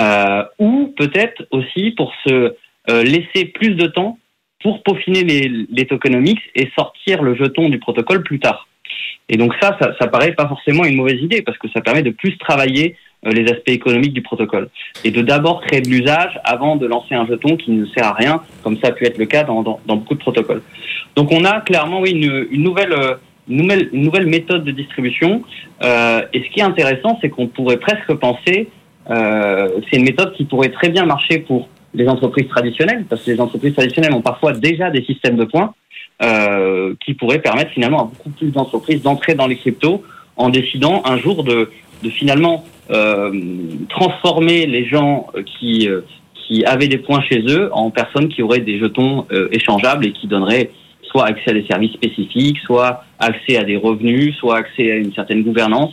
Euh, 0.00 0.44
ou 0.58 0.94
peut-être 0.96 1.46
aussi 1.50 1.92
pour 1.92 2.12
se 2.26 2.54
euh, 2.90 3.02
laisser 3.02 3.46
plus 3.46 3.74
de 3.74 3.86
temps 3.86 4.18
pour 4.62 4.82
peaufiner 4.82 5.24
les, 5.24 5.66
les 5.68 5.86
tokenomics 5.86 6.40
et 6.54 6.70
sortir 6.76 7.22
le 7.22 7.34
jeton 7.34 7.68
du 7.68 7.78
protocole 7.78 8.22
plus 8.22 8.38
tard. 8.40 8.68
Et 9.28 9.36
donc 9.36 9.52
ça, 9.60 9.76
ça, 9.80 9.92
ça 9.98 10.06
paraît 10.06 10.32
pas 10.32 10.46
forcément 10.46 10.84
une 10.84 10.96
mauvaise 10.96 11.20
idée 11.20 11.42
parce 11.42 11.56
que 11.58 11.68
ça 11.70 11.80
permet 11.80 12.02
de 12.02 12.10
plus 12.10 12.36
travailler 12.38 12.96
euh, 13.26 13.30
les 13.30 13.50
aspects 13.50 13.70
économiques 13.70 14.12
du 14.12 14.22
protocole 14.22 14.68
et 15.02 15.10
de 15.10 15.22
d'abord 15.22 15.62
créer 15.62 15.80
de 15.80 15.88
l'usage 15.88 16.38
avant 16.44 16.76
de 16.76 16.86
lancer 16.86 17.14
un 17.14 17.26
jeton 17.26 17.56
qui 17.56 17.70
ne 17.70 17.86
sert 17.86 18.06
à 18.06 18.12
rien, 18.12 18.42
comme 18.62 18.76
ça 18.78 18.88
a 18.88 18.92
pu 18.92 19.06
être 19.06 19.18
le 19.18 19.26
cas 19.26 19.44
dans, 19.44 19.62
dans, 19.62 19.80
dans 19.86 19.96
beaucoup 19.96 20.14
de 20.14 20.20
protocoles. 20.20 20.62
Donc 21.16 21.32
on 21.32 21.44
a 21.44 21.60
clairement 21.60 22.00
oui 22.00 22.10
une, 22.10 22.48
une 22.50 22.62
nouvelle 22.62 22.92
euh, 22.92 23.14
nouvelle 23.48 23.88
une 23.92 24.02
nouvelle 24.02 24.26
méthode 24.26 24.64
de 24.64 24.72
distribution. 24.72 25.42
Euh, 25.82 26.22
et 26.32 26.42
ce 26.42 26.50
qui 26.50 26.60
est 26.60 26.64
intéressant, 26.64 27.18
c'est 27.20 27.30
qu'on 27.30 27.46
pourrait 27.46 27.78
presque 27.78 28.12
penser 28.14 28.68
euh, 29.10 29.68
c'est 29.90 29.98
une 29.98 30.04
méthode 30.04 30.32
qui 30.34 30.44
pourrait 30.44 30.70
très 30.70 30.88
bien 30.88 31.04
marcher 31.04 31.38
pour 31.38 31.68
les 31.92 32.08
entreprises 32.08 32.48
traditionnelles, 32.48 33.04
parce 33.08 33.22
que 33.22 33.30
les 33.30 33.40
entreprises 33.40 33.74
traditionnelles 33.74 34.14
ont 34.14 34.22
parfois 34.22 34.52
déjà 34.52 34.90
des 34.90 35.04
systèmes 35.04 35.36
de 35.36 35.44
points 35.44 35.74
euh, 36.22 36.94
qui 37.04 37.14
pourraient 37.14 37.40
permettre 37.40 37.70
finalement 37.72 38.00
à 38.02 38.04
beaucoup 38.04 38.30
plus 38.30 38.50
d'entreprises 38.50 39.02
d'entrer 39.02 39.34
dans 39.34 39.46
les 39.46 39.56
cryptos 39.56 40.02
en 40.36 40.48
décidant 40.48 41.02
un 41.04 41.16
jour 41.18 41.44
de, 41.44 41.70
de 42.02 42.10
finalement 42.10 42.64
euh, 42.90 43.32
transformer 43.88 44.66
les 44.66 44.84
gens 44.86 45.26
qui, 45.58 45.88
euh, 45.88 46.02
qui 46.34 46.64
avaient 46.64 46.88
des 46.88 46.98
points 46.98 47.22
chez 47.22 47.42
eux 47.48 47.70
en 47.72 47.90
personnes 47.90 48.28
qui 48.28 48.42
auraient 48.42 48.60
des 48.60 48.78
jetons 48.78 49.26
euh, 49.32 49.48
échangeables 49.52 50.06
et 50.06 50.12
qui 50.12 50.26
donneraient 50.26 50.70
soit 51.02 51.24
accès 51.26 51.50
à 51.50 51.54
des 51.54 51.64
services 51.66 51.92
spécifiques, 51.92 52.58
soit 52.64 53.04
accès 53.18 53.56
à 53.56 53.64
des 53.64 53.76
revenus, 53.76 54.36
soit 54.36 54.56
accès 54.58 54.90
à 54.92 54.96
une 54.96 55.12
certaine 55.14 55.42
gouvernance. 55.42 55.92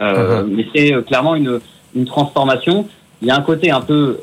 Euh, 0.00 0.44
Mais 0.50 0.66
c'est 0.74 0.94
euh, 0.94 1.02
clairement 1.02 1.34
une, 1.34 1.58
une 1.96 2.04
transformation. 2.04 2.86
Il 3.22 3.28
y 3.28 3.30
a 3.30 3.36
un 3.36 3.42
côté 3.42 3.70
un 3.70 3.80
peu 3.80 4.18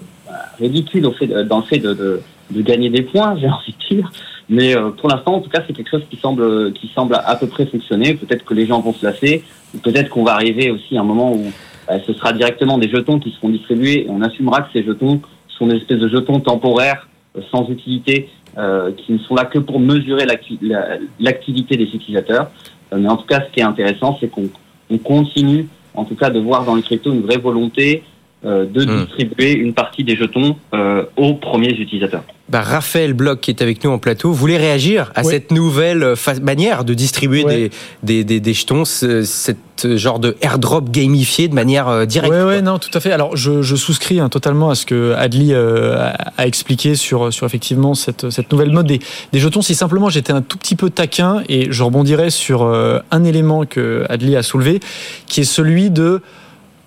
ridicule 0.60 1.06
au 1.06 1.12
fait 1.12 1.28
de- 1.28 1.44
dans 1.44 1.58
le 1.58 1.64
fait 1.66 1.80
de, 1.80 1.94
de, 1.94 2.22
de 2.52 2.62
gagner 2.62 2.90
des 2.90 3.02
points, 3.02 3.36
j'ai 3.40 3.48
envie 3.50 3.76
de 3.90 3.96
dire. 3.96 4.12
Mais 4.50 4.76
euh, 4.76 4.92
pour 4.92 5.10
l'instant, 5.10 5.36
en 5.36 5.40
tout 5.42 5.50
cas, 5.50 5.64
c'est 5.66 5.74
quelque 5.74 5.90
chose 5.90 6.04
qui 6.10 6.18
semble 6.18 6.72
qui 6.74 6.88
semble 6.94 7.16
à 7.16 7.36
peu 7.36 7.48
près 7.48 7.66
fonctionner. 7.66 8.14
Peut-être 8.14 8.46
que 8.46 8.54
les 8.54 8.66
gens 8.68 8.80
vont 8.82 8.94
se 8.94 9.06
lasser, 9.06 9.44
peut-être 9.84 10.10
qu'on 10.10 10.24
va 10.24 10.34
arriver 10.34 10.70
aussi 10.72 10.98
à 10.98 11.02
un 11.02 11.04
moment 11.04 11.34
où 11.34 11.46
euh, 11.90 12.00
ce 12.06 12.14
sera 12.14 12.32
directement 12.34 12.78
des 12.78 12.90
jetons 12.90 13.20
qui 13.20 13.32
seront 13.32 13.50
distribués. 13.50 14.06
On 14.10 14.22
assumera 14.22 14.62
que 14.62 14.70
ces 14.74 14.84
jetons 14.84 15.22
sont 15.48 15.68
des 15.68 15.78
espèces 15.78 16.00
de 16.00 16.10
jetons 16.10 16.40
temporaires 16.40 17.08
euh, 17.38 17.42
sans 17.52 17.68
utilité, 17.70 18.30
euh, 18.58 18.92
qui 18.92 19.14
ne 19.14 19.18
sont 19.20 19.36
là 19.36 19.46
que 19.46 19.60
pour 19.60 19.80
mesurer 19.80 20.26
l'acti- 20.26 20.60
la- 20.62 20.98
l'activité 21.20 21.76
des 21.78 21.86
utilisateurs. 21.86 22.52
Mais 22.96 23.10
en 23.10 23.18
tout 23.18 23.26
cas, 23.26 23.42
ce 23.48 23.52
qui 23.52 23.60
est 23.62 23.64
intéressant, 23.64 24.16
c'est 24.20 24.28
qu'on 24.28 24.48
on 24.92 24.98
continue, 25.00 25.68
en 25.96 26.06
tout 26.06 26.16
cas, 26.16 26.30
de 26.30 26.40
voir 26.40 26.66
dans 26.66 26.76
les 26.76 26.84
cryptos 26.84 27.12
une 27.12 27.22
vraie 27.24 27.38
volonté 27.40 28.04
euh, 28.46 28.66
de 28.66 28.86
Hmm. 28.86 29.06
distribuer 29.06 29.54
une 29.54 29.74
partie 29.74 30.04
des 30.04 30.16
jetons 30.16 30.56
euh, 30.74 31.04
aux 31.18 31.34
premiers 31.34 31.72
utilisateurs. 31.74 32.24
Bah, 32.48 32.62
Raphaël 32.62 33.14
Bloch, 33.14 33.40
qui 33.42 33.50
est 33.50 33.62
avec 33.64 33.84
nous 33.84 33.90
en 33.90 33.98
plateau, 33.98 34.32
voulait 34.32 34.58
réagir 34.58 35.12
à 35.16 35.24
Oui. 35.24 35.32
cette 35.34 35.52
nouvelle 35.52 36.04
euh, 36.04 36.16
manière 36.44 36.84
de 36.86 36.94
distribuer 36.94 37.44
des, 37.44 37.72
des, 38.04 38.24
des, 38.24 38.40
des 38.40 38.54
jetons, 38.54 38.86
ce- 38.86 39.24
cette 39.24 39.58
genre 39.96 40.20
de 40.20 40.38
airdrop 40.42 40.90
gamifié 40.92 41.48
de 41.48 41.54
manière 41.56 42.06
directe. 42.08 42.32
Quoi. 42.34 42.46
ouais, 42.46 42.62
non, 42.62 42.78
tout 42.80 42.92
à 42.94 43.00
fait. 43.00 43.12
Alors, 43.12 43.36
je, 43.36 43.62
je 43.64 43.76
souscris 43.76 44.20
hein, 44.20 44.30
totalement 44.30 44.70
à 44.70 44.76
ce 44.76 44.86
que 44.86 45.14
Adli 45.18 45.54
euh, 45.54 45.98
a, 45.98 46.12
a 46.38 46.46
expliqué 46.48 46.96
sur, 46.96 47.34
sur 47.34 47.46
effectivement 47.48 47.94
cette, 47.96 48.30
cette 48.30 48.52
nouvelle 48.52 48.72
mode 48.72 48.86
des, 48.88 49.00
des 49.34 49.40
jetons. 49.40 49.62
Si 49.64 49.74
simplement 49.76 50.10
j'étais 50.10 50.32
un 50.32 50.42
tout 50.44 50.58
petit 50.60 50.76
peu 50.76 50.90
taquin 50.92 51.42
et 51.50 51.72
je 51.72 51.84
rebondirais 51.84 52.30
sur 52.30 52.62
euh, 52.64 53.00
un 53.12 53.24
élément 53.24 53.66
que 53.66 54.06
Adli 54.08 54.36
a 54.36 54.44
soulevé, 54.44 54.80
qui 55.28 55.42
est 55.42 55.46
celui 55.46 55.90
de 55.90 56.22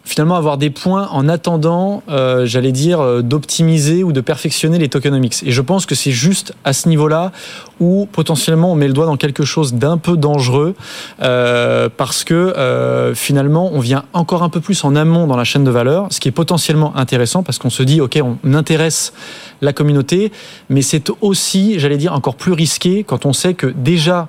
finalement 0.09 0.37
avoir 0.37 0.57
des 0.57 0.71
points 0.71 1.07
en 1.12 1.29
attendant, 1.29 2.03
euh, 2.09 2.47
j'allais 2.47 2.73
dire, 2.73 3.01
euh, 3.01 3.21
d'optimiser 3.21 4.03
ou 4.03 4.12
de 4.12 4.23
perfectionner 4.23 4.79
les 4.79 4.88
tokenomics. 4.88 5.42
Et 5.44 5.53
je 5.53 5.61
pense 5.61 5.85
que 5.85 5.94
c'est 5.94 6.12
juste 6.12 6.55
à 6.64 6.73
ce 6.73 6.88
niveau-là 6.88 7.31
où 7.79 8.09
potentiellement 8.11 8.73
on 8.73 8.75
met 8.75 8.88
le 8.88 8.94
doigt 8.94 9.05
dans 9.05 9.18
quelque 9.18 9.44
chose 9.44 9.75
d'un 9.75 9.99
peu 9.99 10.16
dangereux 10.16 10.75
euh, 11.23 11.90
parce 11.94 12.25
que 12.25 13.12
finalement 13.14 13.71
on 13.73 13.81
vient 13.81 14.05
encore 14.12 14.42
un 14.42 14.49
peu 14.49 14.61
plus 14.61 14.83
en 14.85 14.97
amont 14.97 15.27
dans 15.27 15.37
la 15.37 15.44
chaîne 15.44 15.64
de 15.64 15.71
valeur, 15.71 16.09
ce 16.11 16.21
qui 16.21 16.29
est 16.29 16.33
potentiellement 16.33 16.97
intéressant 16.97 17.42
parce 17.42 17.59
qu'on 17.59 17.71
se 17.71 17.83
dit 17.83 18.01
ok 18.01 18.18
on 18.23 18.55
intéresse 18.55 19.12
la 19.61 19.73
communauté, 19.73 20.33
mais 20.71 20.83
c'est 20.83 21.11
aussi, 21.21 21.79
j'allais 21.79 21.99
dire, 21.99 22.14
encore 22.14 22.37
plus 22.37 22.53
risqué 22.53 23.05
quand 23.05 23.27
on 23.27 23.33
sait 23.33 23.55
que 23.55 23.66
déjà 23.66 24.29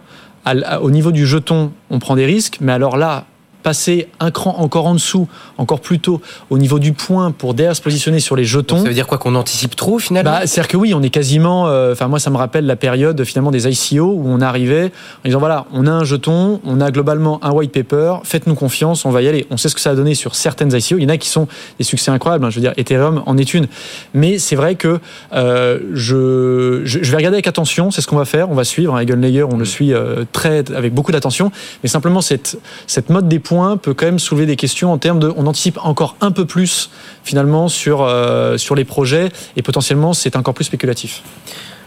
au 0.82 0.92
niveau 0.92 1.12
du 1.12 1.26
jeton 1.26 1.72
on 1.90 2.00
prend 2.00 2.16
des 2.16 2.26
risques, 2.26 2.58
mais 2.60 2.74
alors 2.74 2.98
là 2.98 3.26
passer 3.70 4.08
un 4.20 4.32
cran 4.32 4.56
encore 4.58 4.88
en 4.88 4.96
dessous, 4.96 5.28
encore 5.60 5.80
plus 5.80 6.00
tôt, 6.00 6.22
au 6.50 6.58
niveau 6.58 6.80
du 6.80 6.94
point 6.94 7.30
pour 7.32 7.54
derrière 7.54 7.76
se 7.76 7.82
positionner 7.84 8.20
sur 8.20 8.36
les 8.36 8.42
Donc, 8.42 8.50
jetons. 8.52 8.78
ça 8.82 8.88
veut 8.88 8.96
dire 8.96 9.06
quoi 9.06 9.20
qu'on 9.20 9.36
anticipe 9.36 9.76
trop 9.76 10.00
finalement 10.00 10.32
Bah, 10.32 10.48
c'est-à-dire 10.48 10.68
que 10.70 10.78
oui, 10.78 10.94
on 10.96 11.04
est 11.04 11.12
quasiment. 11.12 11.68
euh, 11.68 11.92
Enfin, 11.92 12.08
moi, 12.08 12.18
ça 12.20 12.32
me 12.32 12.38
rappelle 12.38 12.66
la 12.66 12.76
période 12.76 13.24
finalement 13.26 13.52
des 13.52 13.68
ICO 13.68 14.06
où 14.06 14.24
on 14.26 14.42
arrivait 14.42 14.86
en 15.24 15.26
disant 15.28 15.38
voilà, 15.38 15.68
on 15.72 15.86
a 15.86 15.92
un 15.92 16.04
jeton, 16.04 16.60
on 16.66 16.82
a 16.82 16.90
globalement 16.90 17.40
un 17.44 17.52
white 17.52 17.72
paper, 17.72 18.16
faites-nous 18.24 18.56
confiance, 18.56 19.06
on 19.06 19.12
va 19.12 19.22
y 19.22 19.28
aller. 19.28 19.46
On 19.52 19.58
sait 19.58 19.70
ce 19.70 19.76
que 19.76 19.82
ça 19.82 19.92
a 19.92 19.96
donné 19.96 20.16
sur 20.16 20.34
certaines 20.34 20.74
ICO. 20.76 20.98
Il 20.98 21.04
y 21.04 21.06
en 21.06 21.10
a 21.10 21.18
qui 21.18 21.30
sont 21.30 21.48
des 21.78 21.84
succès 21.86 22.10
incroyables. 22.10 22.44
hein, 22.46 22.50
je 22.50 22.56
veux 22.56 22.62
dire, 22.62 22.74
Ethereum 22.78 23.22
en 23.28 23.38
est 23.38 23.54
une. 23.54 23.68
Mais 24.16 24.40
c'est 24.40 24.56
vrai 24.56 24.74
que 24.74 25.00
euh, 25.34 25.78
je, 25.94 26.82
je, 26.86 27.04
je 27.04 27.12
vais 27.12 27.18
regarder 27.18 27.36
avec 27.36 27.46
attention. 27.48 27.92
C'est 27.92 28.02
ce 28.02 28.08
qu'on 28.08 28.18
va 28.18 28.26
faire. 28.26 28.50
On 28.50 28.56
va 28.56 28.64
suivre. 28.64 28.96
Hein, 28.96 29.04
Layer, 29.04 29.44
on 29.44 29.58
le 29.58 29.66
suit 29.66 29.94
euh, 29.94 30.24
très 30.32 30.64
avec 30.74 30.94
beaucoup 30.96 31.12
d'attention. 31.12 31.52
Mais 31.84 31.90
simplement 31.90 32.22
cette 32.22 32.58
cette 32.88 33.10
mode 33.10 33.28
des 33.28 33.40
points 33.40 33.59
peut 33.82 33.94
quand 33.94 34.06
même 34.06 34.20
soulever 34.20 34.46
des 34.46 34.56
questions 34.56 34.92
en 34.92 34.98
termes 34.98 35.20
de. 35.20 35.32
On 35.36 35.48
anticipe 35.48 35.80
encore 35.84 36.16
un 36.22 36.32
peu 36.32 36.46
plus 36.46 36.90
finalement 37.24 37.68
sur 37.68 38.02
euh, 38.02 38.58
sur 38.58 38.76
les 38.76 38.86
projets 38.86 39.30
et 39.56 39.62
potentiellement 39.62 40.14
c'est 40.14 40.36
encore 40.36 40.54
plus 40.54 40.66
spéculatif. 40.66 41.22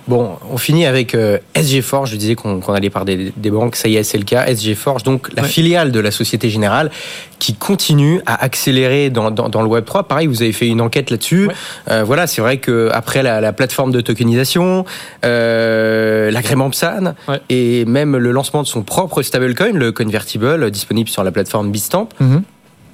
Bon, 0.09 0.37
on 0.51 0.59
finit 0.59 0.85
avec 0.85 1.15
euh, 1.15 1.39
SG 1.55 1.81
Forge. 1.81 2.11
Je 2.11 2.17
disais 2.17 2.35
qu'on 2.35 2.61
allait 2.75 2.91
parler 2.91 3.17
des, 3.17 3.33
des 3.37 3.51
banques. 3.51 3.77
Ça 3.77 3.89
y 3.89 3.97
est, 3.97 4.03
c'est 4.03 4.19
le 4.19 4.25
cas. 4.25 4.47
SG 4.47 4.75
Forge, 4.75 5.03
donc 5.05 5.29
la 5.37 5.43
Ouais. 5.43 5.49
filiale 5.49 5.93
de 5.93 6.01
la 6.01 6.11
Société 6.11 6.51
Générale, 6.51 6.91
qui 7.39 7.55
continue 7.55 8.21
à 8.27 8.43
accélérer 8.43 9.11
dans, 9.11 9.31
dans, 9.31 9.49
dans 9.49 9.63
le 9.63 9.69
Web 9.69 9.85
3. 9.85 10.05
Pareil, 10.09 10.27
vous 10.27 10.43
avez 10.43 10.53
fait 10.53 10.67
une 10.67 10.81
enquête 10.81 11.11
là-dessus. 11.11 11.47
Ouais. 11.47 11.55
Euh, 11.91 12.05
voilà, 12.05 12.27
c'est 12.27 12.41
vrai 12.43 12.57
que 12.59 12.89
après 12.93 13.23
la, 13.23 13.41
la 13.41 13.53
plateforme 13.53 13.93
de 13.93 14.01
tokenisation, 14.01 14.85
euh, 15.25 16.31
l'agrément 16.31 16.71
PSAN 16.71 17.15
Ouais. 17.29 17.41
et 17.51 17.85
même 17.85 18.17
le 18.17 18.33
lancement 18.33 18.63
de 18.63 18.67
son 18.69 18.83
propre 18.83 19.23
stablecoin, 19.23 19.73
le 19.73 19.93
Convertible, 19.93 20.71
disponible 20.71 21.09
sur 21.09 21.23
la 21.25 21.31
plateforme 21.33 21.71
Bitstamp, 21.71 22.09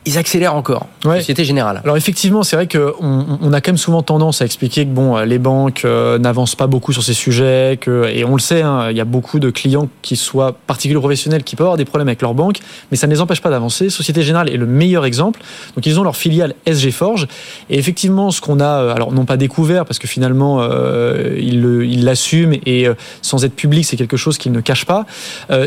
ils 0.08 0.16
accélèrent 0.16 0.54
encore. 0.54 0.86
Ouais. 1.04 1.18
Société 1.18 1.44
Générale. 1.44 1.82
Alors 1.84 1.96
effectivement, 1.96 2.42
c'est 2.42 2.56
vrai 2.56 2.66
qu'on 2.66 2.94
on 2.98 3.52
a 3.52 3.60
quand 3.60 3.72
même 3.72 3.76
souvent 3.76 4.02
tendance 4.02 4.40
à 4.40 4.46
expliquer 4.46 4.86
que 4.86 4.90
bon, 4.90 5.18
les 5.18 5.38
banques 5.38 5.82
euh, 5.84 6.18
n'avancent 6.18 6.54
pas 6.54 6.66
beaucoup 6.66 6.94
sur 6.94 7.02
ces 7.02 7.12
sujets, 7.12 7.78
que, 7.78 8.08
et 8.08 8.24
on 8.24 8.32
le 8.32 8.40
sait, 8.40 8.62
hein, 8.62 8.90
il 8.90 8.96
y 8.96 9.00
a 9.00 9.04
beaucoup 9.04 9.38
de 9.38 9.50
clients 9.50 9.88
qui 10.00 10.16
soient 10.16 10.56
particuliers 10.66 10.98
professionnels 10.98 11.44
qui 11.44 11.56
peuvent 11.56 11.66
avoir 11.66 11.76
des 11.76 11.84
problèmes 11.84 12.08
avec 12.08 12.22
leur 12.22 12.32
banque, 12.32 12.58
mais 12.90 12.96
ça 12.96 13.06
ne 13.06 13.12
les 13.12 13.20
empêche 13.20 13.42
pas 13.42 13.50
d'avancer. 13.50 13.90
Société 13.90 14.22
Générale 14.22 14.48
est 14.48 14.56
le 14.56 14.66
meilleur 14.66 15.04
exemple. 15.04 15.40
Donc 15.76 15.84
ils 15.84 16.00
ont 16.00 16.02
leur 16.02 16.16
filiale 16.16 16.54
SG 16.66 16.90
Forge, 16.90 17.26
et 17.68 17.78
effectivement, 17.78 18.30
ce 18.30 18.40
qu'on 18.40 18.60
a, 18.60 18.82
euh, 18.82 18.94
alors 18.94 19.12
non 19.12 19.26
pas 19.26 19.36
découvert, 19.36 19.84
parce 19.84 19.98
que 19.98 20.08
finalement 20.08 20.60
euh, 20.62 21.36
ils 21.38 22.04
l'assument 22.04 22.56
et 22.64 22.88
euh, 22.88 22.94
sans 23.20 23.44
être 23.44 23.54
public, 23.54 23.84
c'est 23.84 23.96
quelque 23.96 24.16
chose 24.16 24.38
qu'ils 24.38 24.52
ne 24.52 24.60
cachent 24.60 24.86
pas, 24.86 25.04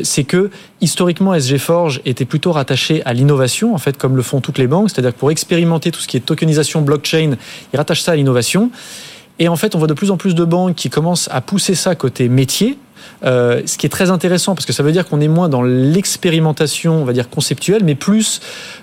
c'est 0.04 0.24
que 0.24 0.50
historiquement 0.82 1.34
SG 1.34 1.58
Forge 1.58 2.02
était 2.06 2.26
plutôt 2.26 2.52
rattaché 2.52 3.02
à 3.06 3.14
l'innovation, 3.14 3.74
en 3.74 3.78
fait, 3.78 3.98
comme 3.98 4.16
le 4.16 4.22
font 4.32 4.42
toutes 4.42 4.58
les 4.58 4.68
banques, 4.68 4.90
c'est-à-dire 4.90 5.14
pour 5.14 5.30
expérimenter 5.30 5.92
tout 5.92 6.00
ce 6.00 6.08
qui 6.08 6.18
est 6.18 6.22
tokenisation, 6.22 6.82
blockchain, 6.82 7.36
ils 7.74 7.78
rattachent 7.78 8.02
ça 8.02 8.14
à 8.14 8.16
l'innovation. 8.16 8.72
Et 9.40 9.48
en 9.48 9.56
fait, 9.56 9.76
on 9.76 9.80
voit 9.80 9.88
de 9.88 9.94
plus 9.94 10.12
en 10.12 10.18
plus 10.18 10.36
de 10.36 10.46
banques 10.46 10.76
qui 10.76 10.90
commencent 10.90 11.28
à 11.32 11.42
pousser 11.42 11.76
ça 11.76 11.96
côté 11.96 12.30
métier. 12.30 12.78
euh, 13.24 13.62
ce 13.66 13.78
qui 13.78 13.88
est 13.88 13.90
très 13.90 14.12
intéressant 14.12 14.54
parce 14.54 14.66
que 14.66 14.74
ça 14.74 14.84
veut 14.84 14.92
dire 14.92 15.08
qu'on 15.08 15.22
est 15.22 15.28
moins 15.28 15.50
dans 15.50 15.64
l'expérimentation, 15.64 17.02
on 17.02 17.06
va 17.06 17.14
dire 17.14 17.30
conceptuelle, 17.30 17.84
mais 17.84 17.96
plus 17.96 18.40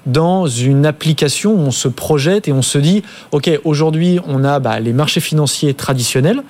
dans 0.06 0.46
une 0.46 0.84
application 0.86 1.52
où 1.52 1.60
on 1.60 1.70
se 1.70 1.88
projette 1.88 2.48
et 2.48 2.52
on 2.52 2.62
se 2.62 2.78
dit, 2.78 3.02
ok, 3.30 3.48
aujourd'hui 3.64 4.18
on 4.26 4.44
a 4.44 4.58
bah, 4.58 4.80
les 4.80 4.92
marchés 4.92 5.20
financiers 5.20 5.74
traditionnels. 5.74 6.42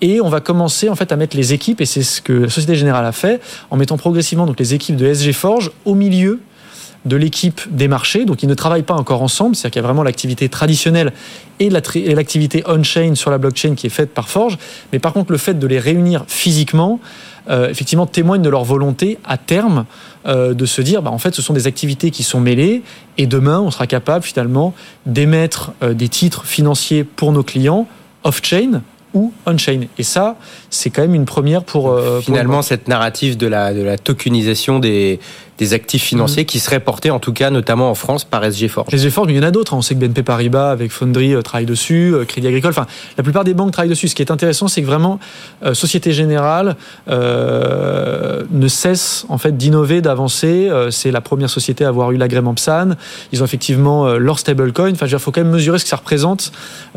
Et 0.00 0.20
on 0.20 0.28
va 0.28 0.40
commencer 0.40 0.88
en 0.88 0.94
fait 0.94 1.12
à 1.12 1.16
mettre 1.16 1.36
les 1.36 1.52
équipes, 1.52 1.80
et 1.80 1.86
c'est 1.86 2.02
ce 2.02 2.22
que 2.22 2.32
la 2.32 2.48
Société 2.48 2.74
Générale 2.74 3.04
a 3.04 3.12
fait, 3.12 3.42
en 3.70 3.76
mettant 3.76 3.98
progressivement 3.98 4.46
donc 4.46 4.58
les 4.58 4.72
équipes 4.72 4.96
de 4.96 5.12
SG 5.12 5.32
Forge 5.32 5.72
au 5.84 5.94
milieu 5.94 6.40
de 7.04 7.16
l'équipe 7.16 7.60
des 7.70 7.88
marchés. 7.88 8.24
Donc 8.24 8.42
ils 8.42 8.48
ne 8.48 8.54
travaillent 8.54 8.82
pas 8.82 8.94
encore 8.94 9.22
ensemble, 9.22 9.56
c'est-à-dire 9.56 9.72
qu'il 9.72 9.82
y 9.82 9.84
a 9.84 9.86
vraiment 9.86 10.02
l'activité 10.02 10.48
traditionnelle 10.48 11.12
et 11.58 11.70
l'activité 11.70 12.62
on-chain 12.66 13.14
sur 13.14 13.30
la 13.30 13.38
blockchain 13.38 13.74
qui 13.74 13.86
est 13.86 13.90
faite 13.90 14.12
par 14.12 14.28
Forge. 14.28 14.58
Mais 14.92 14.98
par 14.98 15.12
contre, 15.12 15.32
le 15.32 15.38
fait 15.38 15.58
de 15.58 15.66
les 15.66 15.78
réunir 15.78 16.24
physiquement, 16.26 17.00
euh, 17.48 17.68
effectivement, 17.68 18.06
témoigne 18.06 18.42
de 18.42 18.48
leur 18.48 18.64
volonté 18.64 19.18
à 19.24 19.36
terme 19.36 19.86
euh, 20.26 20.54
de 20.54 20.66
se 20.66 20.82
dire, 20.82 21.02
bah, 21.02 21.10
en 21.10 21.18
fait, 21.18 21.34
ce 21.34 21.42
sont 21.42 21.54
des 21.54 21.66
activités 21.66 22.10
qui 22.10 22.22
sont 22.22 22.40
mêlées, 22.40 22.82
et 23.18 23.26
demain, 23.26 23.60
on 23.60 23.70
sera 23.70 23.86
capable 23.86 24.24
finalement 24.24 24.74
d'émettre 25.06 25.72
euh, 25.82 25.94
des 25.94 26.08
titres 26.08 26.44
financiers 26.44 27.04
pour 27.04 27.32
nos 27.32 27.42
clients 27.42 27.86
off-chain 28.24 28.82
ou 29.14 29.32
on-chain. 29.46 29.82
Et 29.98 30.02
ça, 30.02 30.36
c'est 30.70 30.90
quand 30.90 31.02
même 31.02 31.14
une 31.14 31.24
première 31.24 31.64
pour... 31.64 31.90
euh, 31.90 32.16
pour 32.16 32.24
Finalement, 32.24 32.62
cette 32.62 32.86
narrative 32.88 33.36
de 33.36 33.46
la, 33.46 33.74
de 33.74 33.82
la 33.82 33.98
tokenisation 33.98 34.78
des, 34.78 35.18
des 35.58 35.72
actifs 35.72 36.02
Mhm. 36.04 36.08
financiers 36.08 36.44
qui 36.44 36.60
serait 36.60 36.80
portée, 36.80 37.10
en 37.10 37.18
tout 37.18 37.32
cas, 37.32 37.50
notamment 37.50 37.90
en 37.90 37.94
France, 37.94 38.24
par 38.24 38.44
SG 38.44 38.68
Forge. 38.68 38.88
Mais 38.92 38.98
il 39.32 39.36
y 39.36 39.40
en 39.40 39.42
a 39.42 39.50
d'autres. 39.50 39.74
hein. 39.74 39.78
On 39.78 39.82
sait 39.82 39.94
que 39.94 40.00
BNP 40.00 40.22
Paribas 40.22 40.70
avec 40.70 40.92
Foundry 40.92 41.34
euh, 41.34 41.42
travaille 41.42 41.66
dessus, 41.66 42.14
euh, 42.14 42.24
Crédit 42.24 42.46
Agricole. 42.46 42.70
Enfin, 42.70 42.86
la 43.18 43.22
plupart 43.24 43.42
des 43.44 43.52
banques 43.54 43.72
travaillent 43.72 43.90
dessus. 43.90 44.06
Ce 44.08 44.14
qui 44.14 44.22
est 44.22 44.30
intéressant, 44.30 44.68
c'est 44.68 44.80
que 44.80 44.86
vraiment, 44.86 45.18
Société 45.74 46.12
Générale 46.12 46.76
euh, 47.08 48.42
ne 48.50 48.68
cesse 48.68 49.26
en 49.28 49.38
fait 49.38 49.56
d'innover, 49.56 50.00
d'avancer. 50.00 50.70
C'est 50.90 51.10
la 51.10 51.20
première 51.20 51.50
société 51.50 51.84
à 51.84 51.88
avoir 51.88 52.12
eu 52.12 52.16
l'agrément 52.16 52.54
PSAN. 52.54 52.90
Ils 53.32 53.42
ont 53.42 53.44
effectivement 53.44 54.14
leur 54.14 54.38
stablecoin. 54.38 54.92
Enfin, 54.92 55.06
il 55.06 55.18
faut 55.18 55.30
quand 55.32 55.42
même 55.42 55.52
mesurer 55.52 55.78
ce 55.78 55.84
que 55.84 55.90
ça 55.90 55.96
représente 55.96 56.52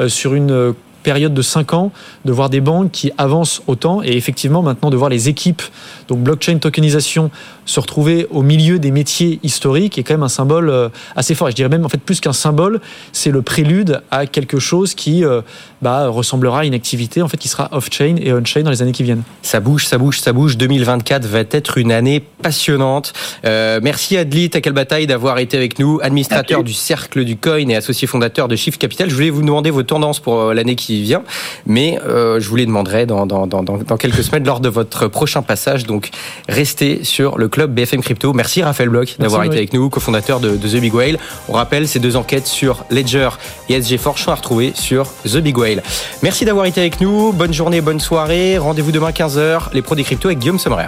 sur 0.08 0.34
une 0.34 0.74
période 1.04 1.34
de 1.34 1.42
5 1.42 1.74
ans 1.74 1.92
de 2.26 2.32
voir 2.32 2.50
des 2.50 2.62
banques 2.62 2.92
qui 2.92 3.12
avancent 3.18 3.62
autant 3.68 4.02
et 4.02 4.18
effectivement 4.18 4.64
maintenant 4.64 4.90
de 4.90 4.98
voir 4.98 5.10
les 5.10 5.30
équipes 5.30 5.62
donc 6.08 6.20
blockchain 6.20 6.58
tokenisation 6.58 7.30
se 7.66 7.80
retrouver 7.80 8.28
au 8.30 8.42
milieu 8.42 8.80
des 8.80 8.92
métiers 8.92 9.40
historiques 9.44 9.98
est 9.98 10.04
quand 10.04 10.14
même 10.14 10.24
un 10.24 10.30
symbole 10.30 10.70
euh, 10.70 10.90
assez 11.16 11.36
fort. 11.36 11.48
Et 11.48 11.52
je 11.52 11.56
dirais 11.56 11.70
même 11.70 11.86
en 11.86 11.90
fait 11.90 12.02
plus 12.02 12.20
qu'un 12.20 12.34
symbole, 12.34 12.82
c'est 13.12 13.32
le 13.32 13.42
prélude 13.42 14.02
à 14.12 14.26
quelque 14.26 14.60
chose 14.60 14.96
qui 14.96 15.24
euh, 15.24 15.42
bah, 15.82 16.08
ressemblera 16.08 16.62
à 16.62 16.66
une 16.66 16.74
activité 16.74 17.22
en 17.22 17.28
fait 17.28 17.38
qui 17.38 17.48
sera 17.48 17.70
off-chain 17.72 18.16
et 18.20 18.34
on-chain 18.34 18.64
dans 18.64 18.72
les 18.72 18.82
années 18.82 18.92
qui 18.92 19.04
viennent. 19.04 19.24
Ça 19.42 19.60
bouge, 19.60 19.86
ça 19.86 19.98
bouge, 19.98 20.20
ça 20.20 20.34
bouge. 20.34 20.58
2024 20.58 21.26
va 21.26 21.40
être 21.52 21.78
une 21.78 21.92
année 21.92 22.22
passionnante. 22.42 23.14
Euh, 23.46 23.80
merci 23.82 24.18
Adli 24.18 24.50
Takalbataille 24.50 25.08
d'avoir 25.08 25.40
été 25.40 25.58
avec 25.58 25.80
nous, 25.80 26.00
administrateur 26.02 26.60
Merci. 26.60 26.74
du 26.74 26.78
Cercle 26.78 27.26
du 27.26 27.38
Coin 27.38 27.68
et 27.70 27.76
associé 27.76 28.08
fondateur 28.08 28.48
de 28.48 28.56
Shift 28.56 28.80
Capital. 28.80 29.10
Je 29.10 29.16
voulais 29.16 29.30
vous 29.30 29.42
demander 29.42 29.72
vos 29.72 29.84
tendances 29.84 30.20
pour 30.20 30.40
euh, 30.40 30.54
l'année 30.54 30.76
qui 30.76 31.02
vient, 31.02 31.24
mais 31.66 32.00
euh, 32.08 32.40
je 32.40 32.48
vous 32.48 32.56
les 32.56 32.66
demanderai 32.66 33.06
dans, 33.06 33.26
dans, 33.26 33.48
dans, 33.48 33.64
dans 33.64 33.78
dans 33.78 33.98
quelques 33.98 34.24
semaines 34.24 34.46
lors 34.46 34.60
de 34.60 34.70
votre 34.70 35.08
prochain 35.08 35.42
passage. 35.42 35.86
Donc 35.86 36.10
restez 36.48 37.04
sur 37.04 37.38
le 37.38 37.48
club 37.54 37.72
BFM 37.72 38.02
Crypto. 38.02 38.34
Merci 38.34 38.64
Raphaël 38.64 38.90
Bloch 38.90 39.18
d'avoir 39.20 39.44
été 39.44 39.58
avec 39.58 39.74
nous, 39.74 39.88
cofondateur 39.90 40.40
de, 40.40 40.58
de 40.58 40.68
The 40.68 40.82
Big 40.82 40.94
Whale. 40.94 41.20
On 41.48 41.54
rappelle 41.54 41.88
ces 41.88 42.00
deux 42.00 42.16
enquêtes 42.16 42.48
sur 42.48 42.84
Ledger 42.90 43.30
et 43.70 43.80
SG 43.80 43.98
sont 43.98 44.32
à 44.32 44.36
retrouver 44.36 44.74
sur 44.76 45.06
The 45.24 45.38
Big 45.38 45.56
Whale. 45.56 45.84
Merci 46.24 46.46
d'avoir 46.46 46.66
été 46.66 46.82
avec 46.82 47.00
nous. 47.00 47.32
Bonne 47.32 47.54
journée, 47.54 47.80
bonne 47.80 48.00
soirée. 48.00 48.58
Rendez-vous 48.58 48.92
demain 48.92 49.12
15h, 49.12 49.74
les 49.74 49.84
pros 49.84 49.96
des 49.96 50.04
cryptos 50.04 50.30
avec 50.30 50.40
Guillaume 50.40 50.60
Sommerer. 50.60 50.88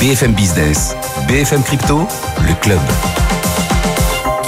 BFM 0.00 0.34
Business, 0.34 0.94
BFM 1.26 1.62
Crypto, 1.62 2.06
le 2.46 2.54
club. 2.60 3.23